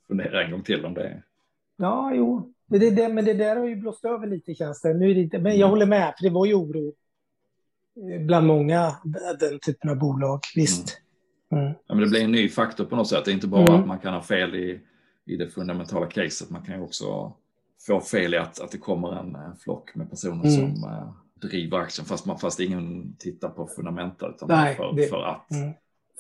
[0.09, 1.23] fundera en gång till om det.
[1.77, 2.53] Ja, jo.
[2.67, 4.95] Men det, det, men det där har ju blåst över lite känns det.
[4.95, 6.95] Nu är det inte, men jag håller med, för det var ju oro
[8.21, 8.97] bland många
[9.41, 10.99] den typen av bolag, visst.
[11.53, 11.65] Mm.
[11.65, 11.75] Mm.
[11.87, 13.25] Ja, men det blir en ny faktor på något sätt.
[13.25, 13.81] Det är inte bara mm.
[13.81, 14.81] att man kan ha fel i,
[15.27, 16.51] i det fundamentala caset.
[16.51, 17.33] Man kan ju också
[17.87, 20.77] få fel i att, att det kommer en, en flock med personer mm.
[20.77, 21.13] som uh,
[21.49, 25.51] driver aktien fast, man, fast ingen tittar på fundamenta utan Nej, för, det, för att.
[25.51, 25.73] Mm.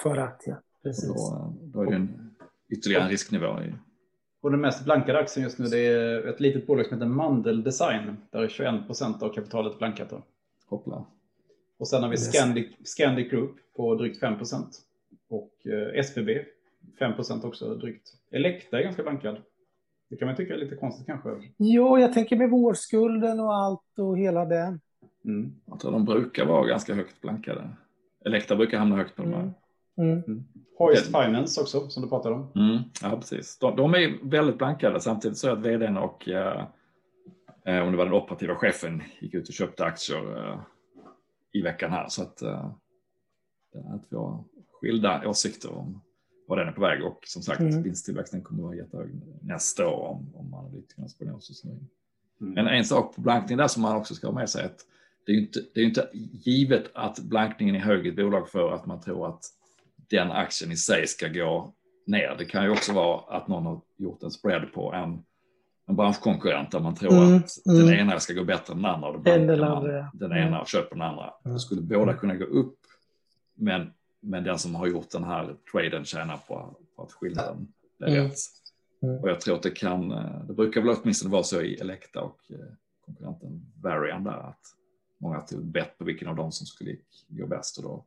[0.02, 0.56] För att, ja.
[0.82, 1.08] Precis.
[1.08, 2.34] Då, då, är det en,
[2.70, 3.62] ytterligare en risknivå.
[3.62, 3.74] I.
[4.42, 7.62] Och den mest blankade aktien just nu det är ett litet bolag som heter Mandel
[7.62, 8.16] Design.
[8.30, 10.10] Där är 21 procent av kapitalet blankat.
[10.10, 10.22] Då.
[10.66, 11.04] Hoppla.
[11.78, 14.78] Och sen har vi Scandic, Scandic Group på drygt 5 procent.
[15.28, 16.44] Och eh, SBB
[16.98, 18.08] 5 procent också drygt.
[18.30, 19.36] Elekta är ganska blankad.
[20.10, 21.30] Det kan man tycka är lite konstigt kanske.
[21.56, 24.80] Jo, jag tänker med vårskulden och allt och hela den.
[25.24, 25.54] Mm.
[25.66, 27.68] Jag tror de brukar vara ganska högt blankade.
[28.24, 29.52] Elekta brukar hamna högt på de här.
[29.98, 30.22] Mm.
[30.26, 30.44] Mm.
[30.78, 32.52] Hoist Finance också, som du pratade om.
[32.54, 32.82] Mm.
[33.02, 33.58] Ja, precis.
[33.58, 35.00] De, de, är väldigt blankade.
[35.00, 36.66] Samtidigt så är att vdn och, eh,
[37.64, 40.60] om det var den operativa chefen, gick ut och köpte aktier eh,
[41.52, 42.08] i veckan här.
[42.08, 42.66] Så att, eh,
[43.94, 44.44] att vi har
[44.80, 46.00] skilda åsikter om
[46.46, 47.04] var den är på väg.
[47.04, 47.82] Och som sagt, mm.
[47.82, 49.10] vinsttillväxten kommer att vara jättehög
[49.42, 51.88] nästa år om, om analytikernas prognoser in.
[52.40, 52.54] Mm.
[52.54, 54.86] Men en sak på blankning där som man också ska ha med sig är att
[55.26, 58.72] det är inte, det är inte givet att blankningen är hög i ett bolag för
[58.72, 59.44] att man tror att
[60.12, 61.74] den aktien i sig ska gå
[62.06, 62.34] ner.
[62.38, 65.24] Det kan ju också vara att någon har gjort en spread på en,
[65.88, 67.86] en branschkonkurrent där man tror mm, att mm.
[67.86, 69.08] den ena ska gå bättre än den andra.
[69.08, 71.34] Och den, man, den ena och köper den andra.
[71.44, 71.54] Mm.
[71.54, 72.78] Då skulle båda kunna gå upp.
[73.54, 78.08] Men, men den som har gjort den här traden tjänar på, på att skillnaden blir
[78.08, 78.24] mm.
[78.24, 78.38] rätt.
[79.02, 79.22] Mm.
[79.22, 80.08] Och jag tror att det kan,
[80.46, 82.56] det brukar väl åtminstone vara så i Elekta och eh,
[83.06, 84.60] konkurrenten Varian där att
[85.20, 86.96] många tog bett på vilken av dem som skulle
[87.28, 88.04] gå bäst och då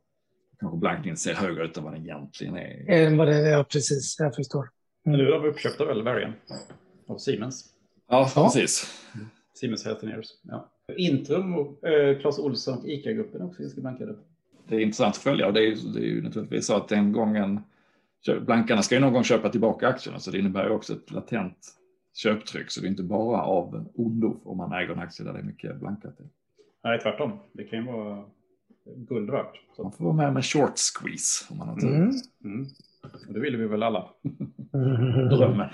[0.60, 2.90] kanske blankningen ser högre ut än vad den egentligen är.
[2.90, 4.68] Än vad det är, precis, jag förstår.
[5.06, 5.18] Mm.
[5.18, 6.32] Nu har vi uppköpta väl Varian
[7.06, 7.64] av Siemens.
[8.08, 8.44] Ja, ja.
[8.44, 9.04] precis.
[9.54, 10.26] Siemens Healthineers.
[10.42, 10.70] Ja.
[10.96, 14.14] Intrum och eh, Clas Ohlson och ICA-gruppen också ganska blankade.
[14.68, 17.12] Det är intressant att följa och det är, det är ju naturligtvis så att den
[17.12, 17.60] gången
[18.40, 21.58] blankarna ska ju någon gång köpa tillbaka aktierna så det innebär ju också ett latent
[22.14, 25.38] köptryck så det är inte bara av ondo om man äger en aktie där det
[25.38, 26.14] är mycket blankat.
[26.84, 27.38] Nej, tvärtom.
[27.52, 28.24] Det kan ju vara
[28.96, 29.60] guld värt.
[29.76, 29.82] Så.
[29.82, 31.88] Man får vara med med short squeeze om man har tur.
[31.88, 32.10] Mm.
[32.44, 32.66] Mm.
[33.28, 34.10] Det vill vi väl alla.
[35.30, 35.68] Drömmen.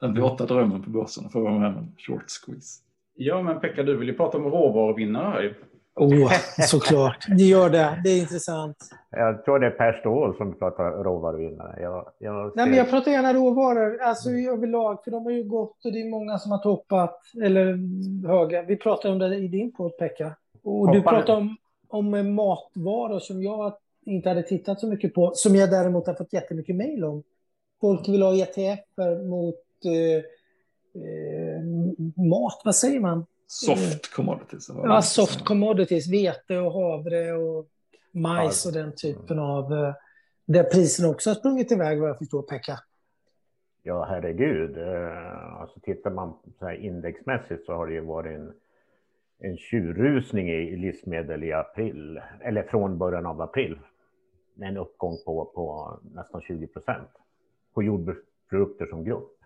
[0.00, 2.82] Den våta drömmen på börsen får vara med med short squeeze.
[3.14, 5.56] Ja, men Pekka, du vill ju prata om råvaruvinnare här
[5.94, 6.32] Oh,
[6.68, 7.26] såklart.
[7.28, 8.00] Det gör det.
[8.04, 8.76] Det är intressant.
[9.10, 11.82] Jag tror det är Per Ståhl som pratar råvaruvinnare.
[11.82, 15.84] Jag, jag Nej, men jag pratar gärna råvaror alltså överlag, för de har ju gått
[15.84, 17.78] och det är många som har toppat eller
[18.28, 18.62] höga.
[18.62, 20.36] Vi pratar om det i din podd, Pekka.
[20.64, 20.94] Och Hoppar.
[20.94, 21.56] du pratar om,
[21.92, 23.74] om matvaror som jag
[24.04, 27.22] inte hade tittat så mycket på, som jag däremot har fått jättemycket mejl om.
[27.80, 28.80] Folk vill ha ETF
[29.28, 30.24] mot eh,
[31.02, 31.62] eh,
[32.30, 33.26] mat, vad säger man?
[33.46, 34.68] Soft commodities?
[34.68, 37.66] Ja, soft commodities, vete och havre och
[38.12, 39.72] majs och den typen av...
[39.72, 39.94] Eh,
[40.44, 42.78] där priserna också har sprungit iväg vad jag förstår, Pekka.
[43.82, 44.78] Ja, herregud.
[44.78, 48.52] Eh, alltså, tittar man så här indexmässigt så har det ju varit en,
[49.44, 53.78] en tjurrusning i livsmedel i april, eller från början av april.
[54.54, 57.08] Med en uppgång på, på nästan 20 procent
[57.74, 59.38] på jordbruksprodukter som grupp.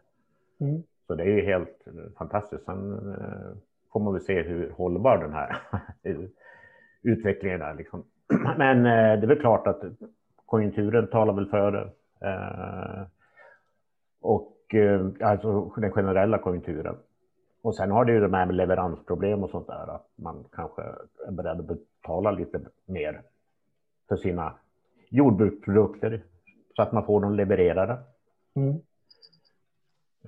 [0.61, 0.83] Mm.
[1.07, 1.85] Så det är ju helt
[2.19, 2.65] fantastiskt.
[2.65, 3.57] Sen eh,
[3.93, 5.57] får man väl se hur hållbar den här
[7.03, 7.75] utvecklingen är.
[7.75, 8.05] Liksom.
[8.59, 9.83] Men eh, det är väl klart att
[10.47, 11.91] konjunkturen talar väl för det.
[12.29, 13.07] Eh,
[14.21, 16.97] och eh, alltså den generella konjunkturen.
[17.67, 20.83] Och sen har det ju det här med leveransproblem och sånt där, att man kanske
[21.27, 23.23] är beredd att betala lite mer
[24.09, 24.53] för sina
[25.09, 26.23] jordbruksprodukter
[26.77, 27.99] så att man får dem levererade.
[28.55, 28.75] Mm.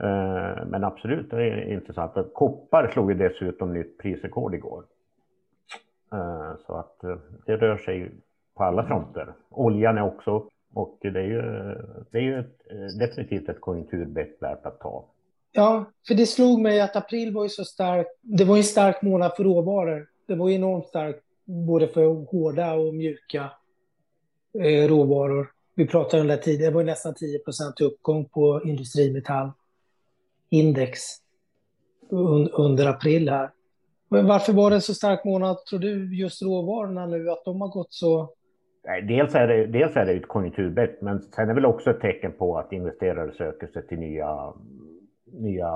[0.01, 2.35] Eh, men absolut, det är intressant.
[2.35, 4.85] Koppar slog ju dessutom nytt prisrekord igår.
[6.13, 8.11] Eh, så att eh, det rör sig
[8.55, 9.33] på alla fronter.
[9.51, 11.43] Oljan är också och det är ju,
[12.11, 12.59] det är ju ett,
[12.99, 15.05] definitivt ett konjunkturbett värt att ta.
[15.59, 18.07] Ja, för det slog mig att april var ju så stark.
[18.23, 20.09] Det var en stark månad för råvaror.
[20.27, 23.51] Det var enormt starkt både för hårda och mjuka
[24.59, 25.51] eh, råvaror.
[25.75, 31.01] Vi pratade om det tidigare, det var nästan 10 procent uppgång på industrimetallindex
[32.11, 33.51] un, under april här.
[34.09, 37.61] Men Varför var det en så stark månad, tror du, just råvarorna nu, att de
[37.61, 38.31] har gått så?
[39.09, 42.01] Dels är det, dels är det ett konjunkturbett, men sen är det väl också ett
[42.01, 44.53] tecken på att investerare söker sig till nya,
[45.33, 45.71] nya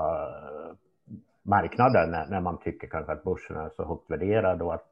[1.43, 4.89] marknader när, när man tycker kanske att börsen är så högt värderad och att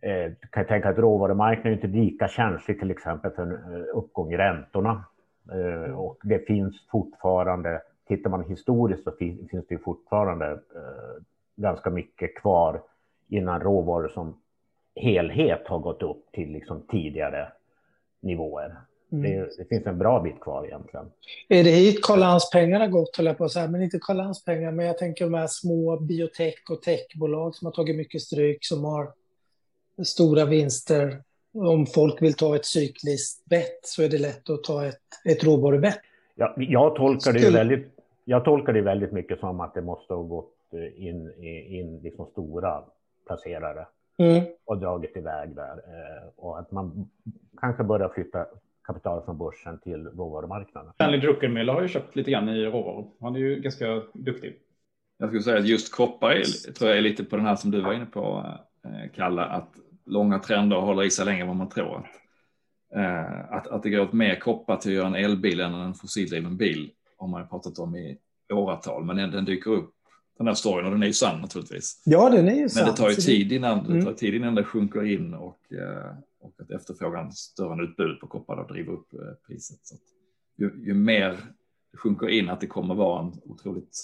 [0.00, 3.86] eh, kan jag tänka att råvarumarknaden är inte lika känslig till exempel för en eh,
[3.94, 5.04] uppgång i räntorna.
[5.52, 11.22] Eh, och det finns fortfarande, tittar man historiskt så finns, finns det fortfarande eh,
[11.56, 12.82] ganska mycket kvar
[13.28, 14.40] innan råvaror som
[14.96, 17.52] helhet har gått upp till liksom tidigare
[18.20, 18.76] nivåer.
[19.12, 19.30] Mm.
[19.30, 21.06] Det, det, finns en bra bit kvar egentligen.
[21.48, 24.16] Är det hit Karl pengar har gått, höll jag på att säga, men inte Karl
[24.16, 28.22] Lans pengar, men jag tänker de här små biotech och techbolag som har tagit mycket
[28.22, 29.12] stryk, som har
[30.04, 31.22] stora vinster.
[31.54, 35.44] Om folk vill ta ett cykliskt bett så är det lätt att ta ett, ett
[35.44, 35.98] råvarubett.
[36.34, 37.86] Ja, jag, tolkar det väldigt,
[38.24, 42.26] jag tolkar det väldigt mycket som att det måste ha gått eh, in, in liksom
[42.26, 42.82] stora
[43.26, 43.86] placerare
[44.18, 44.44] mm.
[44.64, 45.72] och dragit iväg där.
[45.72, 47.10] Eh, och att man
[47.60, 48.46] kanske börjar flytta
[48.84, 50.92] kapital från börsen till råvarumarknaden.
[50.92, 53.10] Stanley Druckenmiller har ju köpt lite grann i råvaror.
[53.20, 54.58] Han är ju ganska duktig.
[55.18, 57.70] Jag skulle säga att just koppar är, tror jag är lite på den här som
[57.70, 58.44] du var inne på,
[58.84, 59.74] eh, Kalle, att
[60.06, 61.96] långa trender håller i sig längre än vad man tror.
[61.96, 62.06] Att,
[62.96, 65.94] eh, att, att det går åt mer koppar till att göra en elbil än en
[65.94, 68.18] fossildriven bil har man ju pratat om i
[68.52, 69.94] åratal, men den, den dyker upp
[70.38, 72.02] den här storyn och den är ju sann naturligtvis.
[72.04, 72.84] Ja, den är ju sann.
[72.84, 73.98] Men det tar ju tid innan, mm.
[73.98, 78.20] det tar tid innan det sjunker in och, eh, och att efterfrågan större än utbudet
[78.20, 79.78] på koppar då driver upp eh, priset.
[79.82, 79.96] Så
[80.56, 81.30] ju, ju, mer
[81.92, 83.98] det sjunker in att det kommer vara en otroligt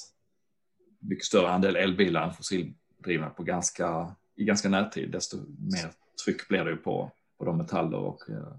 [0.99, 5.91] mycket större andel elbilar än fossildrivna på ganska, i ganska närtid, desto mer
[6.25, 8.53] tryck blir det ju på, på de metaller och, eh,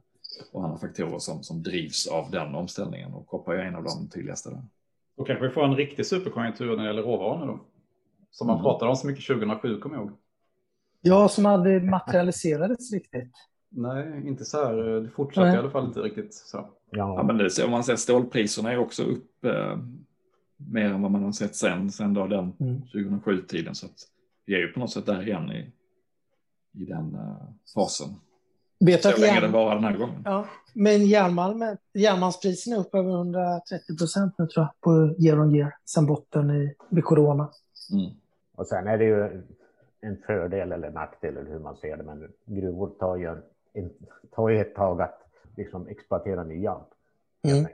[0.51, 4.09] och andra faktorer som, som drivs av den omställningen och koppar är en av de
[4.09, 4.49] tydligaste.
[4.49, 4.63] Där.
[5.17, 7.59] Då kanske vi får en riktig superkonjunktur när det gäller råvaror då.
[8.31, 8.63] Som man mm.
[8.63, 10.17] pratade om så mycket 2007, kommer jag ihåg.
[11.01, 13.31] Ja, som aldrig materialiserades riktigt.
[13.69, 14.75] Nej, inte så här.
[14.75, 15.55] Det fortsatte Nej.
[15.55, 16.57] i alla fall inte riktigt så.
[16.57, 19.77] Ja, ja men det ser, om man ser stålpriserna är också upp eh,
[20.57, 22.81] mer än vad man har sett sen, sen då den mm.
[22.93, 23.75] 2007-tiden.
[23.75, 23.97] Så att
[24.45, 25.71] vi är ju på något sätt där igen i,
[26.81, 27.35] i den uh,
[27.75, 28.07] fasen.
[28.79, 29.41] Vet så länge järn...
[29.41, 30.21] den varar den här gången.
[30.25, 31.05] Ja, men
[31.93, 36.49] järnmalmspriserna är upp över 130 procent nu tror jag på year on year sen botten
[36.49, 37.49] i, vid corona.
[37.91, 38.11] Mm.
[38.55, 39.43] Och sen är det ju
[40.01, 43.41] en fördel eller nackdel eller hur man ser det, men gruvor tar ju, en,
[44.31, 45.19] tar ju ett tag att
[45.57, 46.77] liksom exploatera nya.
[47.43, 47.67] Mm.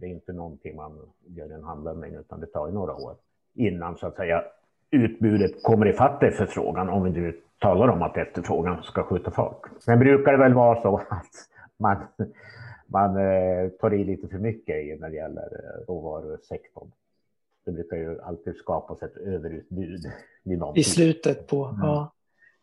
[0.00, 3.16] Det är inte någonting man gör en handvändning utan det tar ju några år
[3.54, 4.44] innan så att säga
[4.90, 9.62] utbudet kommer ifatt efterfrågan om vi nu talar om att efterfrågan ska skjuta fart.
[9.80, 11.30] Sen brukar det väl vara så att
[11.76, 11.96] man,
[12.86, 16.90] man eh, tar i lite för mycket när det gäller eh, råvarusektorn.
[17.64, 20.00] Det brukar ju alltid skapas ett överutbud.
[20.74, 21.80] I slutet på, mm.
[21.82, 22.12] ja.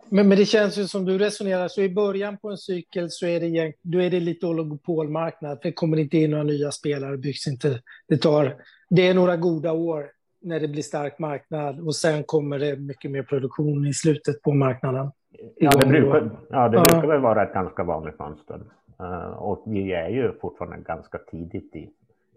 [0.10, 3.26] Men, men det känns ju som du resonerar, så i början på en cykel så
[3.26, 5.60] är det, då är det lite oligopolmarknad.
[5.62, 7.82] Det kommer inte in några nya spelare, byggs inte.
[8.08, 8.56] Det, tar,
[8.90, 10.12] det är några goda år
[10.42, 14.54] när det blir stark marknad och sen kommer det mycket mer produktion i slutet på
[14.54, 15.12] marknaden.
[15.56, 18.62] Ja, det brukar, ja, det brukar väl vara ett ganska vanligt mönster.
[19.02, 21.90] Uh, och vi är ju fortfarande ganska tidigt i,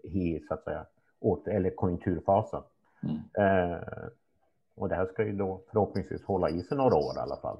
[0.03, 0.85] i så att säga,
[1.19, 2.61] åt, eller konjunkturfasen.
[3.03, 3.15] Mm.
[3.15, 3.77] Uh,
[4.75, 7.57] och det här ska ju då förhoppningsvis hålla i sig några år i alla fall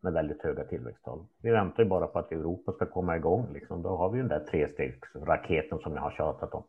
[0.00, 1.24] med väldigt höga tillväxttal.
[1.42, 3.46] Vi väntar ju bara på att Europa ska komma igång.
[3.52, 3.82] Liksom.
[3.82, 6.62] Då har vi den där trestegsraketen som jag har tjatat om.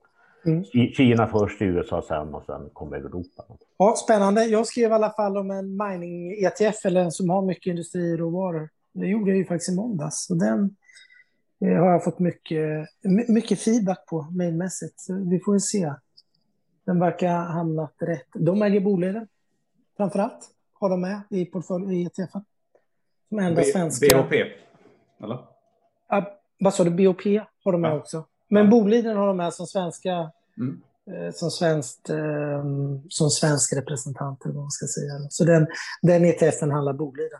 [0.45, 0.63] Mm.
[0.93, 3.45] Kina först, USA sen och sen kommer Europa.
[3.77, 4.45] Ja, spännande.
[4.45, 8.69] Jag skrev i alla fall om en mining-ETF eller en som har mycket industriråvaror.
[8.93, 10.29] Det gjorde jag ju faktiskt i måndags.
[10.29, 10.75] Och den
[11.65, 12.87] eh, har jag fått mycket,
[13.27, 15.05] mycket feedback på mejlmässigt.
[15.29, 15.93] Vi får se.
[16.85, 18.27] Den verkar ha hamnat rätt.
[18.33, 19.27] De äger Boliden
[19.97, 20.49] framför allt.
[20.73, 22.45] Har de med i portfölj i ETFen.
[23.29, 24.17] Som enda B svenska.
[24.17, 24.31] BOP?
[25.23, 25.39] Eller?
[26.07, 26.23] Ah,
[26.59, 26.89] vad sa du?
[26.89, 27.21] BOP
[27.63, 27.95] har de med ja.
[27.95, 28.25] också.
[28.47, 28.71] Men ja.
[28.71, 30.81] Boliden har de med som svenska mm.
[31.11, 32.63] eh, som, svenskt, eh,
[33.09, 35.29] som svensk representant, eller vad man ska säga.
[35.29, 35.67] Så den,
[36.01, 37.39] den ETFen handlar Boliden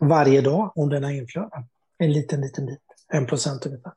[0.00, 1.64] varje dag om den har inflöden.
[1.98, 2.82] En liten, liten bit.
[3.08, 3.92] En procent ungefär.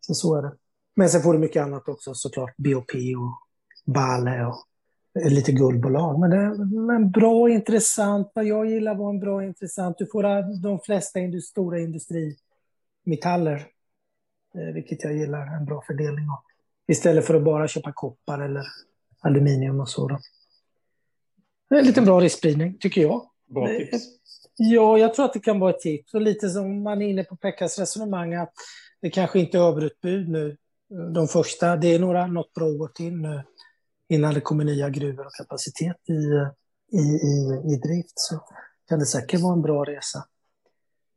[0.00, 0.52] Så så är det.
[0.96, 2.56] Men sen får du mycket annat också såklart.
[2.56, 3.38] BOP och
[3.94, 4.67] Bale och
[5.24, 6.20] lite guldbolag.
[6.20, 8.32] Men det är en bra intressant.
[8.34, 9.98] Vad jag gillar var en bra intressant.
[9.98, 13.66] Du får de flesta stora industrimetaller
[14.54, 16.38] Eh, vilket jag gillar, en bra fördelning av.
[16.88, 18.62] Istället för att bara köpa koppar eller
[19.20, 20.08] aluminium och så.
[21.68, 23.30] Det är en liten bra riskspridning, tycker jag.
[23.46, 24.04] Bra tips.
[24.56, 26.14] Ja, jag tror att det kan vara ett tips.
[26.14, 28.52] Och lite som man är inne på Pekkas resonemang, att
[29.00, 30.56] det kanske inte är överutbud nu.
[31.14, 33.42] De första, det är några, något bra år till nu
[34.08, 36.12] innan det kommer nya gruvor och kapacitet i,
[36.96, 38.12] i, i, i drift.
[38.14, 38.40] Så
[38.88, 40.24] kan det säkert vara en bra resa.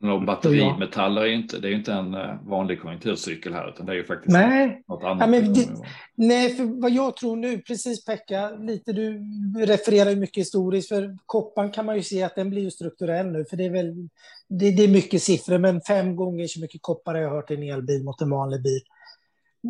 [0.03, 3.91] Och batterimetaller är ju inte, det är inte en eh, vanlig konjunkturcykel här, utan det
[3.91, 4.83] är ju faktiskt nej.
[4.87, 5.19] något annat.
[5.19, 5.67] Ja, men det,
[6.15, 9.23] nej, för vad jag tror nu, precis Pekka, lite du
[9.57, 13.27] refererar ju mycket historiskt, för koppan kan man ju se att den blir ju strukturell
[13.31, 14.09] nu, för det är väl,
[14.47, 17.53] det, det är mycket siffror, men fem gånger så mycket koppar har jag hört i
[17.53, 18.81] en elbil mot en vanlig bil.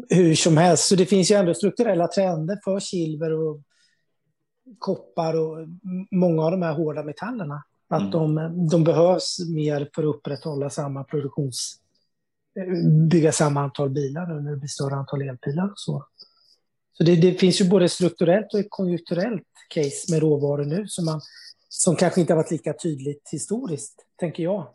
[0.10, 3.62] Hur som helst, så det finns ju ändå strukturella trender för silver och
[4.80, 5.67] koppar och
[6.12, 7.63] många av de här hårda metallerna.
[7.88, 8.36] Att mm.
[8.36, 11.80] de, de behövs mer för att upprätthålla samma produktions...
[13.10, 16.06] bygga samma antal bilar nu när det blir större antal elbilar och så.
[16.93, 21.06] Så det, det finns ju både strukturellt och ett konjunkturellt case med råvaror nu som,
[21.06, 21.21] man,
[21.69, 24.67] som kanske inte har varit lika tydligt historiskt, tänker jag.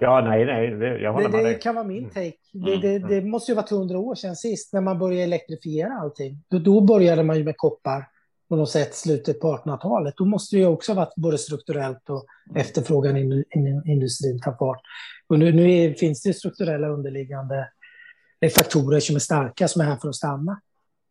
[0.00, 1.60] Ja, nej, nej, det, jag håller det, med Det dig.
[1.60, 2.32] kan vara min take.
[2.52, 3.08] Det, det, mm.
[3.08, 6.44] det måste ju varit hundra år sedan sist, när man började elektrifiera allting.
[6.50, 8.08] Då, då började man ju med koppar
[8.48, 10.14] på något sätt slutet på 1800-talet.
[10.16, 13.44] Då måste det ju också ha varit både strukturellt och efterfrågan i
[13.86, 14.80] industrin ta fart.
[15.26, 17.68] Och nu, nu är, finns det strukturella underliggande
[18.56, 20.60] faktorer som är starka, som är här för att stanna.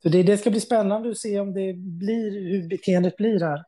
[0.03, 3.63] Så det, det ska bli spännande att se om det blir, hur beteendet blir här.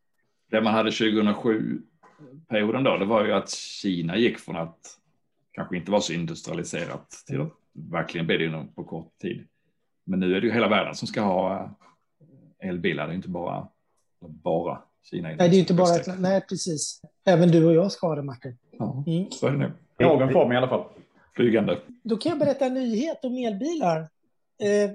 [0.51, 4.79] Det man hade 2007-perioden då, det var ju att Kina gick från att
[5.51, 9.47] kanske inte vara så industrialiserat till att verkligen bli det på kort tid.
[10.03, 11.69] Men nu är det ju hela världen som ska ha
[12.59, 13.07] elbilar.
[13.07, 13.67] Det är inte bara,
[14.19, 15.29] bara Kina.
[15.29, 17.01] Nej, det är inte bara, ett, nej, precis.
[17.25, 18.57] Även du och jag ska ha det, Martin.
[18.71, 19.31] Ja, mm.
[19.31, 19.71] så är det nu.
[19.99, 20.83] Någon form i alla fall.
[21.35, 21.79] Flygande.
[22.03, 23.99] Då kan jag berätta en nyhet om elbilar.
[24.63, 24.91] Eh,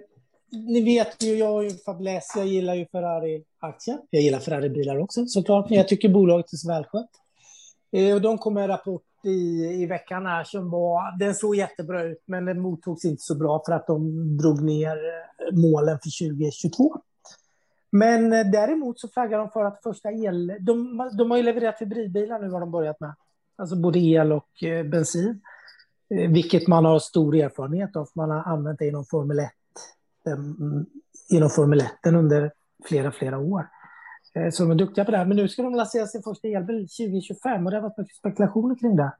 [0.50, 2.32] ni vet ju, jag är ju fabulös.
[2.36, 3.98] Jag gillar ju Ferrari-aktier.
[4.10, 7.10] Jag gillar Ferrari-bilar också såklart, men jag tycker bolaget är så välskött.
[7.92, 11.56] Eh, och de kom med en rapport i, i veckan här som var, den såg
[11.56, 15.98] jättebra ut, men den mottogs inte så bra för att de drog ner eh, målen
[16.02, 16.96] för 2022.
[17.90, 20.46] Men eh, däremot så flaggar de för att första el...
[20.60, 23.14] De, de har ju levererat hybridbilar nu har de börjat med.
[23.56, 25.40] Alltså både el och eh, bensin.
[26.08, 28.08] Vilket man har stor erfarenhet av.
[28.14, 29.50] Man har använt det inom Formel 1.
[30.26, 30.86] Mm,
[31.30, 32.52] inom Formel 1 under
[32.84, 33.68] flera, flera år.
[34.52, 35.24] Så de är duktiga på det här.
[35.24, 38.74] Men nu ska de lansera sin första elbil 2025 och det har varit mycket spekulationer
[38.74, 39.12] kring det.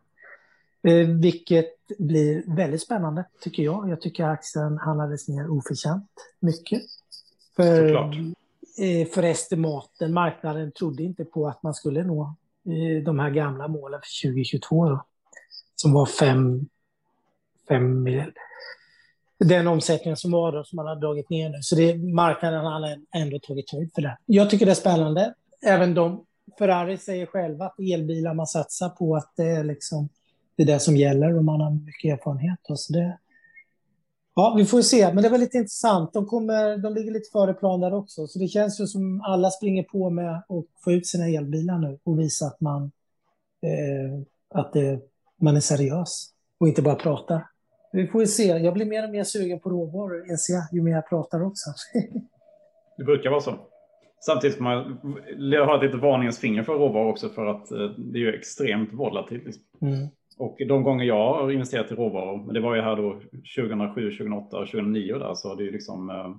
[1.20, 3.90] Vilket blir väldigt spännande, tycker jag.
[3.90, 6.82] Jag tycker aktien handlades ner oförtjänt mycket.
[7.56, 8.16] För Såklart.
[8.78, 12.34] Eh, för estimaten, marknaden trodde inte på att man skulle nå
[12.66, 15.04] eh, de här gamla målen för 2022 då,
[15.76, 16.68] som var 5
[17.68, 18.32] fem, fem
[19.38, 21.58] den omsättningen som var då, som man har dragit ner nu.
[21.62, 24.18] Så det, marknaden har ändå tagit höjd för det.
[24.26, 25.34] Jag tycker det är spännande.
[25.66, 26.24] Även de,
[26.58, 30.08] Ferrari säger själva att elbilar man satsar på, att det är liksom
[30.56, 32.58] det är det som gäller och man har mycket erfarenhet.
[32.62, 33.18] Så det,
[34.38, 35.14] Ja, vi får se.
[35.14, 36.12] Men det var lite intressant.
[36.12, 38.26] De, kommer, de ligger lite före plan där också.
[38.26, 41.98] Så det känns ju som alla springer på med att få ut sina elbilar nu
[42.04, 42.92] och visa att man,
[43.62, 44.20] eh,
[44.60, 45.00] att det,
[45.40, 46.28] man är seriös
[46.60, 47.46] och inte bara pratar.
[47.96, 48.44] Vi får se.
[48.44, 51.70] Jag blir mer och mer sugen på råvaror, inser jag, ju mer jag pratar också.
[52.96, 53.54] det brukar vara så.
[54.20, 54.98] Samtidigt får man
[55.66, 58.92] har ett litet varningens finger för råvaror också för att eh, det är ju extremt
[58.92, 59.44] volatilt.
[59.44, 59.64] Liksom.
[59.82, 60.08] Mm.
[60.38, 63.20] Och de gånger jag har investerat i råvaror, men det var ju här då
[63.56, 66.36] 2007, 2008 och 2009 där, så det är liksom eh,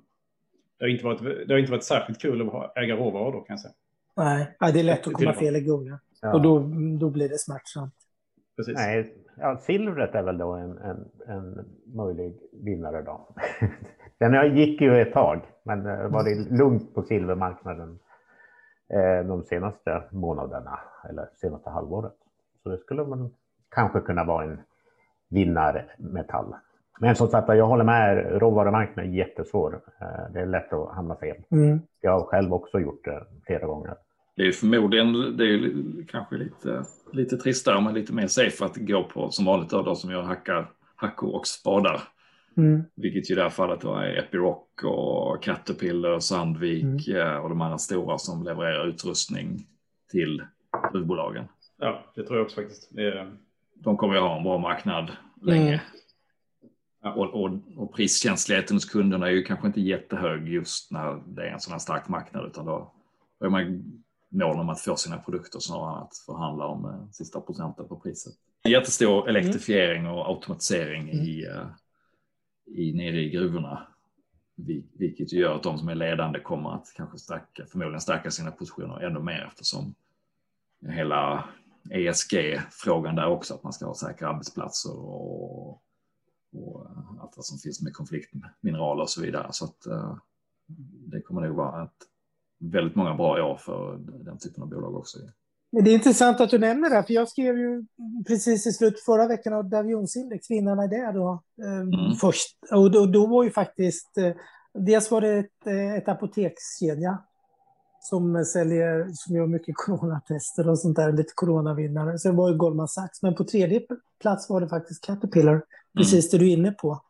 [0.77, 3.53] det har, inte varit, det har inte varit särskilt kul att äga råvaror då kan
[3.53, 3.73] jag säga.
[4.17, 5.99] Nej, det är lätt att komma fel i gunga.
[6.21, 6.33] Ja.
[6.33, 6.59] Och då,
[6.99, 7.93] då blir det smärtsamt.
[8.55, 8.75] Precis.
[8.75, 13.27] Nej, ja, silvret är väl då en, en, en möjlig vinnare då.
[14.19, 17.99] Den gick ju ett tag, men det var det lugnt på silvermarknaden
[18.89, 22.13] eh, de senaste månaderna eller senaste halvåret.
[22.63, 23.33] Så det skulle man
[23.69, 24.59] kanske kunna vara en
[25.29, 26.55] vinnarmetall.
[26.99, 29.81] Men som sagt, jag håller med, råvarumarknaden är jättesvår.
[30.01, 31.37] Eh, det är lätt att hamna fel.
[31.51, 31.79] Mm.
[32.01, 33.95] Jag har själv också gjort det flera gånger.
[34.37, 35.71] Det är förmodligen, det är
[36.07, 39.95] kanske lite, lite tristare men lite mer safe att gå på som vanligt då, de
[39.95, 42.01] som gör hackar, hackor och spadar.
[42.57, 42.83] Mm.
[42.95, 47.21] Vilket ju i det här fallet då är Epiroc och Caterpillar, Sandvik mm.
[47.21, 49.67] Eh, och de andra stora som levererar utrustning
[50.11, 50.43] till
[50.91, 51.45] gruvbolagen.
[51.77, 52.89] Ja, det tror jag också faktiskt.
[52.91, 53.31] Det är
[53.73, 55.81] de kommer ju ha en bra marknad länge.
[57.03, 57.17] Mm.
[57.17, 61.51] Och, och, och, priskänsligheten hos kunderna är ju kanske inte jättehög just när det är
[61.51, 62.93] en sån här stark marknad utan då
[63.39, 63.83] är man
[64.29, 67.99] mån om att få sina produkter snarare än att förhandla om eh, sista procenten på
[67.99, 68.33] priset.
[68.63, 71.25] Jättestor elektrifiering och automatisering mm.
[71.25, 71.67] i, uh,
[72.65, 73.87] i, nere i gruvorna.
[74.93, 78.99] Vilket gör att de som är ledande kommer att kanske stärka, förmodligen stärka sina positioner
[78.99, 79.95] ännu mer eftersom
[80.89, 81.49] hela
[81.89, 85.69] ESG-frågan där också, att man ska ha säkra arbetsplatser och,
[86.53, 86.87] och
[87.21, 89.47] allt vad som finns med konfliktmineraler och så vidare.
[89.51, 89.77] Så att
[91.11, 92.07] det kommer nog vara ett
[92.59, 95.17] väldigt många bra år för den typen av bolag också.
[95.71, 97.85] Det är intressant att du nämner det, för jag skrev ju
[98.27, 102.15] precis i slutet förra veckan av Davionsindex, vinnarna i det då, eh, mm.
[102.21, 102.57] först.
[102.71, 104.33] Och då, då, var ju faktiskt, eh,
[104.73, 107.23] dels var det ett, eh, ett apotekskedja
[107.99, 112.19] som säljer, som gör mycket coronatester och sånt där, lite coronavinnare.
[112.19, 113.81] Sen var ju Goldman Sachs, men på tredje
[114.21, 115.63] plats var det faktiskt Caterpillar, mm.
[115.97, 117.01] precis det du är inne på.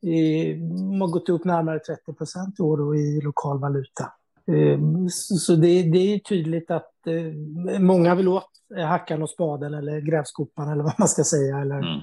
[0.00, 4.12] I, de har gått upp närmare 30 procent i år i lokal valuta.
[4.46, 10.00] Ehm, så det, det är tydligt att eh, många vill åt hackan och spaden eller
[10.00, 11.58] grävskopan eller vad man ska säga.
[11.58, 12.00] Eller mm.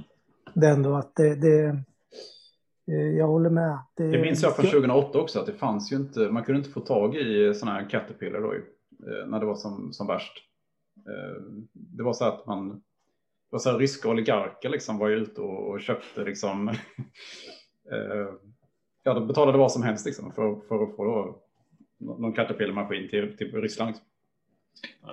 [0.53, 1.65] den då att det, det
[2.91, 3.79] eh, jag håller med.
[3.97, 6.71] Det, det minns jag från 2008 också att det fanns ju inte, man kunde inte
[6.71, 10.45] få tag i sådana här Caterpillar då eh, när det var som, som värst.
[11.73, 12.81] Det var så att man, det
[13.49, 16.73] var så här ryska oligarker liksom var ju ute och, och köpte liksom,
[19.03, 21.43] ja de betalade vad som helst liksom för, för att få då
[21.99, 23.95] någon Caterpillar-maskin till, till Ryssland.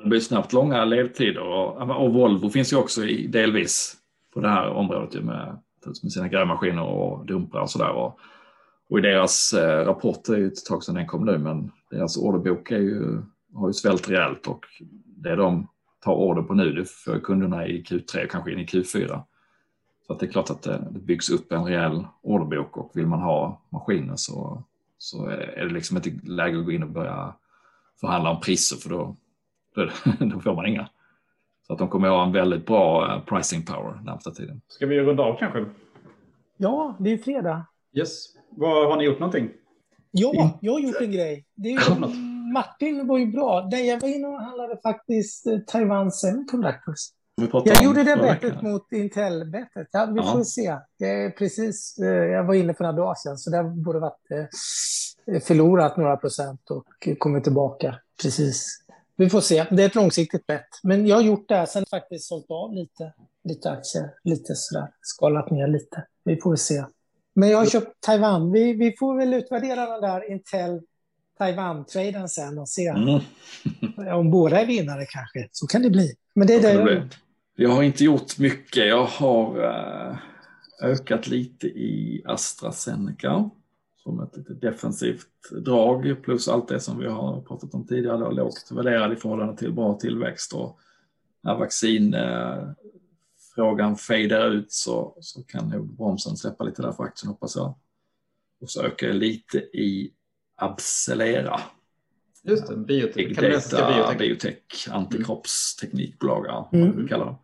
[0.03, 3.97] Det blir snabbt långa ledtider och, och Volvo finns ju också i, delvis
[4.35, 5.59] på det här området med,
[6.03, 7.91] med sina grävmaskiner och dumprar och sådär.
[7.91, 8.19] Och,
[8.91, 12.17] och i deras eh, rapport, är ju ett tag sedan den kom nu, men deras
[12.17, 13.23] orderbok är ju,
[13.55, 14.65] har ju svällt rejält och
[15.07, 15.69] det de
[16.05, 19.21] tar order på nu, det får kunderna i Q3 och kanske in i Q4.
[20.07, 23.07] Så att det är klart att det, det byggs upp en rejäl orderbok och vill
[23.07, 24.65] man ha maskiner så
[24.99, 27.35] så är det liksom inte läge att gå in och börja
[28.01, 29.17] förhandla om priser för då,
[29.75, 29.91] då,
[30.27, 30.89] då får man inga.
[31.67, 34.61] Så att de kommer att ha en väldigt bra eh, pricing power närmsta tiden.
[34.69, 35.65] Ska vi runda av kanske?
[36.57, 37.67] Ja, det är fredag.
[37.93, 38.27] Yes.
[38.51, 39.51] Vad, har ni gjort någonting?
[40.11, 41.47] Ja, jag har gjort en grej.
[41.55, 43.61] Det är, Martin var ju bra.
[43.61, 47.01] Det jag var inne och handlade faktiskt eh, Taiwan Semiconductors.
[47.65, 49.89] Jag gjorde det bettet mot Intel-bettet.
[49.93, 50.77] Ja, vi får se.
[50.97, 55.41] Jag, precis, eh, jag var inne för några dagar sedan, så det borde varit eh,
[55.41, 57.97] förlorat några procent och kommit tillbaka.
[58.23, 58.79] Precis.
[59.17, 59.67] Vi får se.
[59.71, 60.69] Det är ett långsiktigt bett.
[60.83, 63.13] Men jag har gjort det här, sen faktiskt sålt av lite,
[63.45, 66.05] lite aktier, lite sådär, skalat ner lite.
[66.25, 66.85] Vi får se.
[67.35, 68.53] Men jag har köpt Taiwan.
[68.53, 70.81] Vi, vi får väl utvärdera den där Intel
[71.39, 73.21] Taiwan-traden sen och se mm.
[74.19, 75.49] om båda är vinnare kanske.
[75.53, 76.15] Så kan det bli.
[76.35, 77.09] Men det är det
[77.57, 78.87] jag har inte gjort mycket.
[78.87, 80.17] Jag har eh,
[80.83, 83.51] ökat lite i AstraZeneca
[83.97, 85.27] som ett lite defensivt
[85.65, 89.57] drag plus allt det som vi har pratat om tidigare, då, lågt värderad i förhållande
[89.57, 90.79] till bra tillväxt och
[91.41, 97.57] när vaccinfrågan fejdar ut så, så kan nog bromsen släppa lite där för aktien hoppas
[97.57, 97.75] jag.
[98.61, 100.13] Och så ökar jag lite i
[100.57, 101.61] Abcelera.
[102.43, 103.29] Just det, biotek.
[103.29, 106.87] Big data, biotech, biotech antikroppsteknikbolag, mm.
[106.87, 107.37] vad du kallar dem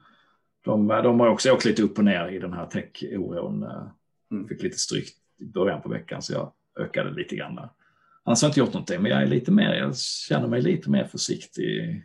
[0.65, 3.63] de, de har också åkt lite upp och ner i den här tech-oron.
[3.63, 3.87] Eh,
[4.31, 4.49] mm.
[4.49, 5.09] Fick lite stryk
[5.39, 7.69] i början på veckan så jag ökade lite grann där.
[8.25, 10.91] Annars har jag inte gjort någonting, men jag är lite mer, jag känner mig lite
[10.91, 12.03] mer försiktig.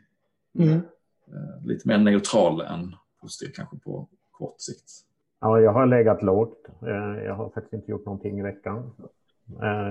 [0.59, 0.73] Mm.
[0.73, 4.91] Eh, lite mer neutral än positiv kanske på kort sikt.
[5.41, 6.67] Ja, jag har legat lågt.
[6.81, 8.91] Eh, jag har faktiskt inte gjort någonting i veckan.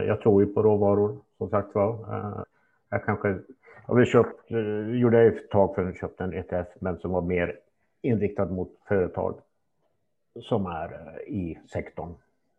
[0.07, 2.47] Jag tror ju på råvaror, som sagt var.
[2.91, 3.29] Jag kanske,
[3.87, 4.51] jag har köpt,
[5.01, 7.57] gjorde jag ett tag för att köpte en ETF, men som var mer
[8.07, 9.41] inriktad mot företag
[10.43, 12.15] som är eh, i sektorn,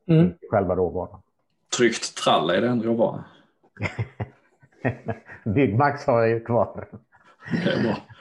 [0.05, 0.33] mm.
[0.51, 1.21] själva råvaran.
[1.77, 3.25] Tryckt trall, är det en råvara?
[5.45, 6.87] Byggmax har jag ju kvar.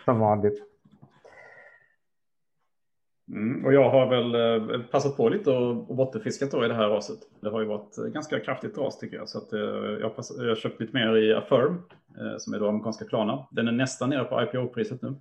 [0.04, 0.62] Som vanligt.
[3.28, 6.74] Mm, och jag har väl eh, passat på lite och, och bottenfiskat då i det
[6.74, 7.18] här raset.
[7.40, 9.28] Det har ju varit ganska kraftigt ras tycker jag.
[9.28, 9.60] Så att, eh,
[10.00, 11.82] jag, har köpt lite mer i Affirm
[12.18, 13.46] eh, som är då amerikanska Klarna.
[13.50, 15.14] Den är nästan nere på IPO-priset nu.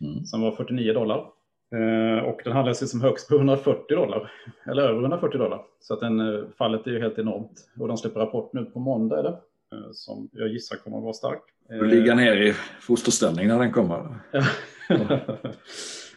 [0.00, 0.24] Mm.
[0.24, 1.26] Som var 49 dollar.
[1.74, 4.30] Eh, och den handlas ju som högst på 140 dollar,
[4.66, 5.62] eller över 140 dollar.
[5.80, 7.68] Så att den, eh, fallet är ju helt enormt.
[7.80, 9.28] Och de släpper rapport nu på måndag det,
[9.76, 11.42] eh, som jag gissar kommer att vara stark.
[11.68, 14.06] Du ligga ner i fosterställning när den kommer.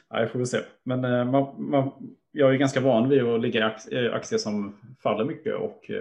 [0.10, 0.58] ja, får vi se.
[0.84, 1.92] Men man, man,
[2.32, 5.92] jag är ganska van vid att ligga i aktier som faller mycket och,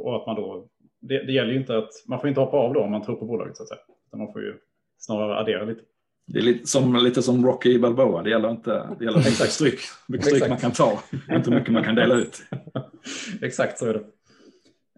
[0.00, 0.66] och att man då,
[1.00, 3.16] det, det, gäller ju inte att, man får inte hoppa av då om man tror
[3.16, 3.80] på bolaget så att säga.
[4.06, 4.54] Utan man får ju
[4.98, 5.82] snarare addera lite.
[6.26, 9.78] Det är lite som, lite som Rocky Balboa, det gäller inte det gäller mycket stryk,
[10.06, 11.00] mycket stryk man kan ta,
[11.30, 12.42] inte mycket man kan dela ut.
[13.42, 14.04] Exakt så är det.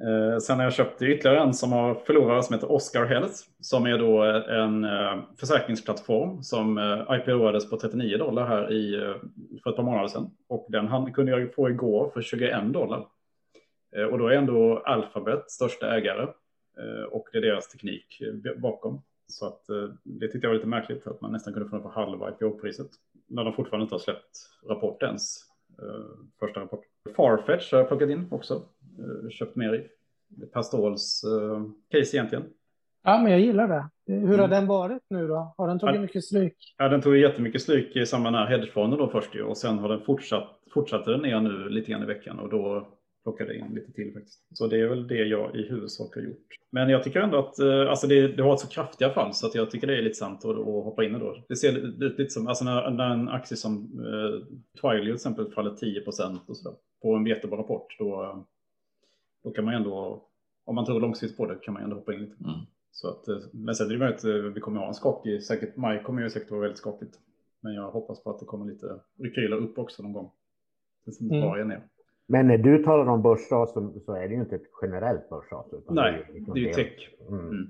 [0.01, 3.87] Eh, sen har jag köpt ytterligare en som har förlorat som heter Oscar Health som
[3.87, 9.15] är då en eh, försäkringsplattform som eh, IPO-ades på 39 dollar här i,
[9.63, 10.31] för ett par månader sedan.
[10.49, 13.07] Och den kunde jag få igår för 21 dollar.
[13.97, 16.27] Eh, och då är ändå Alphabet största ägare
[17.11, 18.23] och det är deras teknik
[18.57, 19.03] bakom.
[19.29, 21.83] Så att, eh, det tyckte jag var lite märkligt att man nästan kunde få den
[21.83, 22.91] för halva IPO-priset.
[23.27, 24.37] När de fortfarande inte har släppt
[24.69, 25.37] rapport ens.
[25.83, 26.05] Eh,
[26.41, 26.85] första rapport.
[27.17, 28.63] Farfetch har jag plockat in också.
[28.99, 29.89] Eh, köpt mer i.
[30.53, 31.25] Pastols
[31.91, 32.45] case egentligen.
[33.05, 33.89] Ja, men jag gillar det.
[34.13, 34.51] Hur har mm.
[34.51, 35.55] den varit nu då?
[35.57, 36.75] Har den tagit ja, mycket stryk?
[36.79, 39.89] Ja, den tog jättemycket stryk i samband med hedgefonden då först ju, och sen har
[39.89, 42.89] den fortsatt, fortsatte den ner nu lite grann i veckan och då
[43.29, 44.57] plockade in lite till faktiskt.
[44.57, 46.47] Så det är väl det jag i huvudsak har gjort.
[46.71, 49.47] Men jag tycker ändå att eh, alltså det, det har ett så kraftiga fall så
[49.47, 51.45] att jag tycker det är lite sant att, att hoppa in då.
[51.49, 55.53] Det ser ut lite som, alltså när, när en aktie som eh, Twilio till exempel
[55.53, 58.47] faller 10 procent och så där, på en jättebra rapport, då,
[59.45, 60.25] då kan man ändå,
[60.65, 62.37] om man tror långsiktigt på det, kan man ändå hoppa in lite.
[62.45, 62.61] Mm.
[62.91, 65.43] Så att, eh, men sen är det möjligt att vi kommer att ha en skakig,
[65.43, 67.19] säkert maj kommer ju säkert vara väldigt skakigt.
[67.61, 70.31] Men jag hoppas på att det kommer lite rekyla upp också någon gång.
[71.05, 71.69] Det som mm.
[71.69, 71.83] ner.
[72.29, 73.73] Men när du talar om börsras
[74.07, 75.67] så, är det ju inte ett generellt börsras.
[75.89, 77.09] Nej, det är, liksom det är ju tech.
[77.29, 77.41] Mm.
[77.41, 77.69] Mm.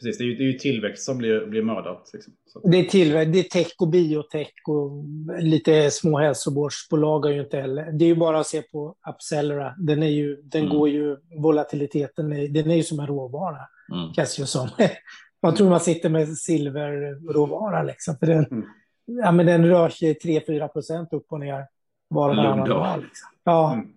[0.00, 2.10] Precis, det är, ju, det är ju tillväxt som blir, blir mördat.
[2.12, 2.32] Liksom.
[2.62, 5.04] Det, är tillväxt, det är tech och biotech och
[5.38, 7.92] lite små hälsovårdsbolag har ju inte heller.
[7.92, 9.74] Det är ju bara att se på Upcellera.
[9.78, 10.76] Den, är ju, den mm.
[10.76, 13.58] går ju, volatiliteten, är, den är ju som en råvara.
[13.92, 14.12] Mm.
[14.12, 14.68] Känns ju som.
[15.42, 18.16] Man tror man sitter med silverråvara liksom.
[18.16, 18.64] För den, mm.
[19.04, 21.66] ja, men den rör sig 3-4 procent upp och ner
[22.08, 23.02] var och varannan dag.
[23.02, 23.28] Liksom.
[23.44, 23.72] Ja.
[23.72, 23.93] Mm.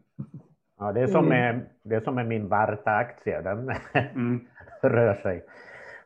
[0.79, 1.65] Ja, det är som med, mm.
[1.83, 3.41] det är som med min Varta-aktie.
[3.41, 4.47] Den mm.
[4.81, 5.45] rör sig.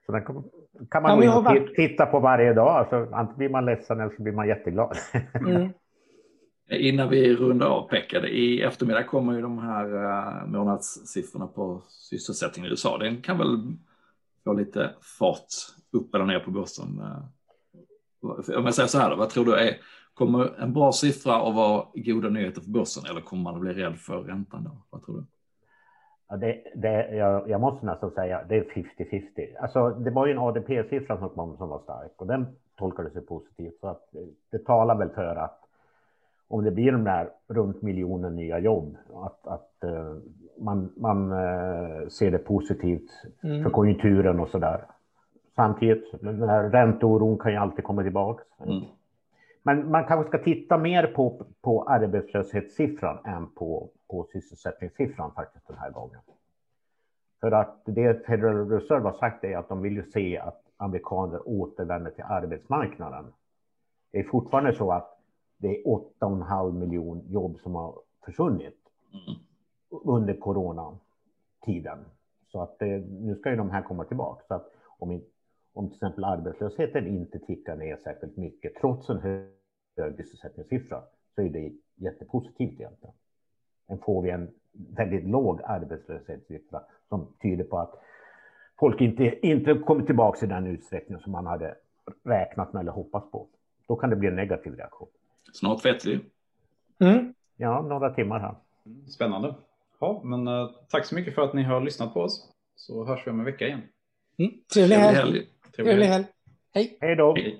[0.05, 0.23] Så den
[0.91, 1.75] kan man ja, varit...
[1.75, 2.67] titta på varje dag.
[2.67, 4.97] Alltså, antingen blir man ledsen eller så blir man jätteglad.
[5.33, 5.69] Mm.
[6.73, 12.67] Innan vi rundar av Pekka, i eftermiddag kommer ju de här uh, månadssiffrorna på sysselsättningen
[12.67, 12.97] i USA.
[12.97, 13.73] Den kan väl
[14.43, 15.45] få lite fart
[15.91, 16.99] upp eller ner på börsen.
[16.99, 19.77] Uh, om jag säger så här, då, vad tror du är
[20.21, 23.73] Kommer en bra siffra att vara goda nyheter för börsen eller kommer man att bli
[23.73, 24.71] rädd för räntan då?
[24.89, 25.25] Vad tror du?
[26.29, 29.61] Ja, det, det, jag, jag måste nästan säga det är 50-50.
[29.61, 32.47] Alltså, det var ju en ADP-siffra som kom som var stark och den
[32.77, 33.79] tolkades ju positivt.
[33.81, 34.09] Så att
[34.51, 35.59] det talar väl för att
[36.47, 40.17] om det blir de där runt miljonen nya jobb, att, att uh,
[40.57, 43.11] man, man uh, ser det positivt
[43.43, 43.63] mm.
[43.63, 44.85] för konjunkturen och så där.
[45.55, 48.43] Samtidigt, den här ränteoron kan ju alltid komma tillbaka.
[48.65, 48.83] Mm.
[49.63, 55.77] Men man kanske ska titta mer på, på arbetslöshetssiffran än på, på sysselsättningssiffran faktiskt den
[55.77, 56.19] här gången.
[57.41, 61.41] För att det Federal Reserve har sagt är att de vill ju se att amerikaner
[61.45, 63.25] återvänder till arbetsmarknaden.
[64.11, 65.17] Det är fortfarande så att
[65.57, 67.95] det är 8,5 miljon jobb som har
[68.25, 68.77] försvunnit
[69.13, 69.39] mm.
[69.89, 72.05] under coronatiden.
[72.47, 74.43] Så att det, nu ska ju de här komma tillbaka.
[74.47, 75.21] Så att om,
[75.73, 79.19] om till exempel arbetslösheten inte tickar ner särskilt mycket, trots en
[79.97, 81.01] hög sysselsättningssiffra,
[81.35, 83.15] så är det jättepositivt egentligen.
[83.87, 87.93] Sen får vi en väldigt låg arbetslöshetssiffra som tyder på att
[88.79, 91.75] folk inte, inte kommer tillbaka i den utsträckning som man hade
[92.23, 93.47] räknat med eller hoppats på.
[93.87, 95.07] Då kan det bli en negativ reaktion.
[95.53, 96.19] Snart vet vi.
[96.99, 97.33] Mm.
[97.57, 98.55] Ja, några timmar här.
[99.07, 99.55] Spännande.
[99.99, 102.51] Ja, men uh, tack så mycket för att ni har lyssnat på oss.
[102.75, 103.81] Så hörs vi om en vecka igen.
[104.37, 104.51] Mm.
[104.73, 105.15] Trevlig helg.
[105.15, 105.47] Trevlig helg.
[105.75, 106.25] Trevlig helg.
[106.73, 106.97] Hej.
[107.01, 107.35] Hej då.
[107.35, 107.59] Hej.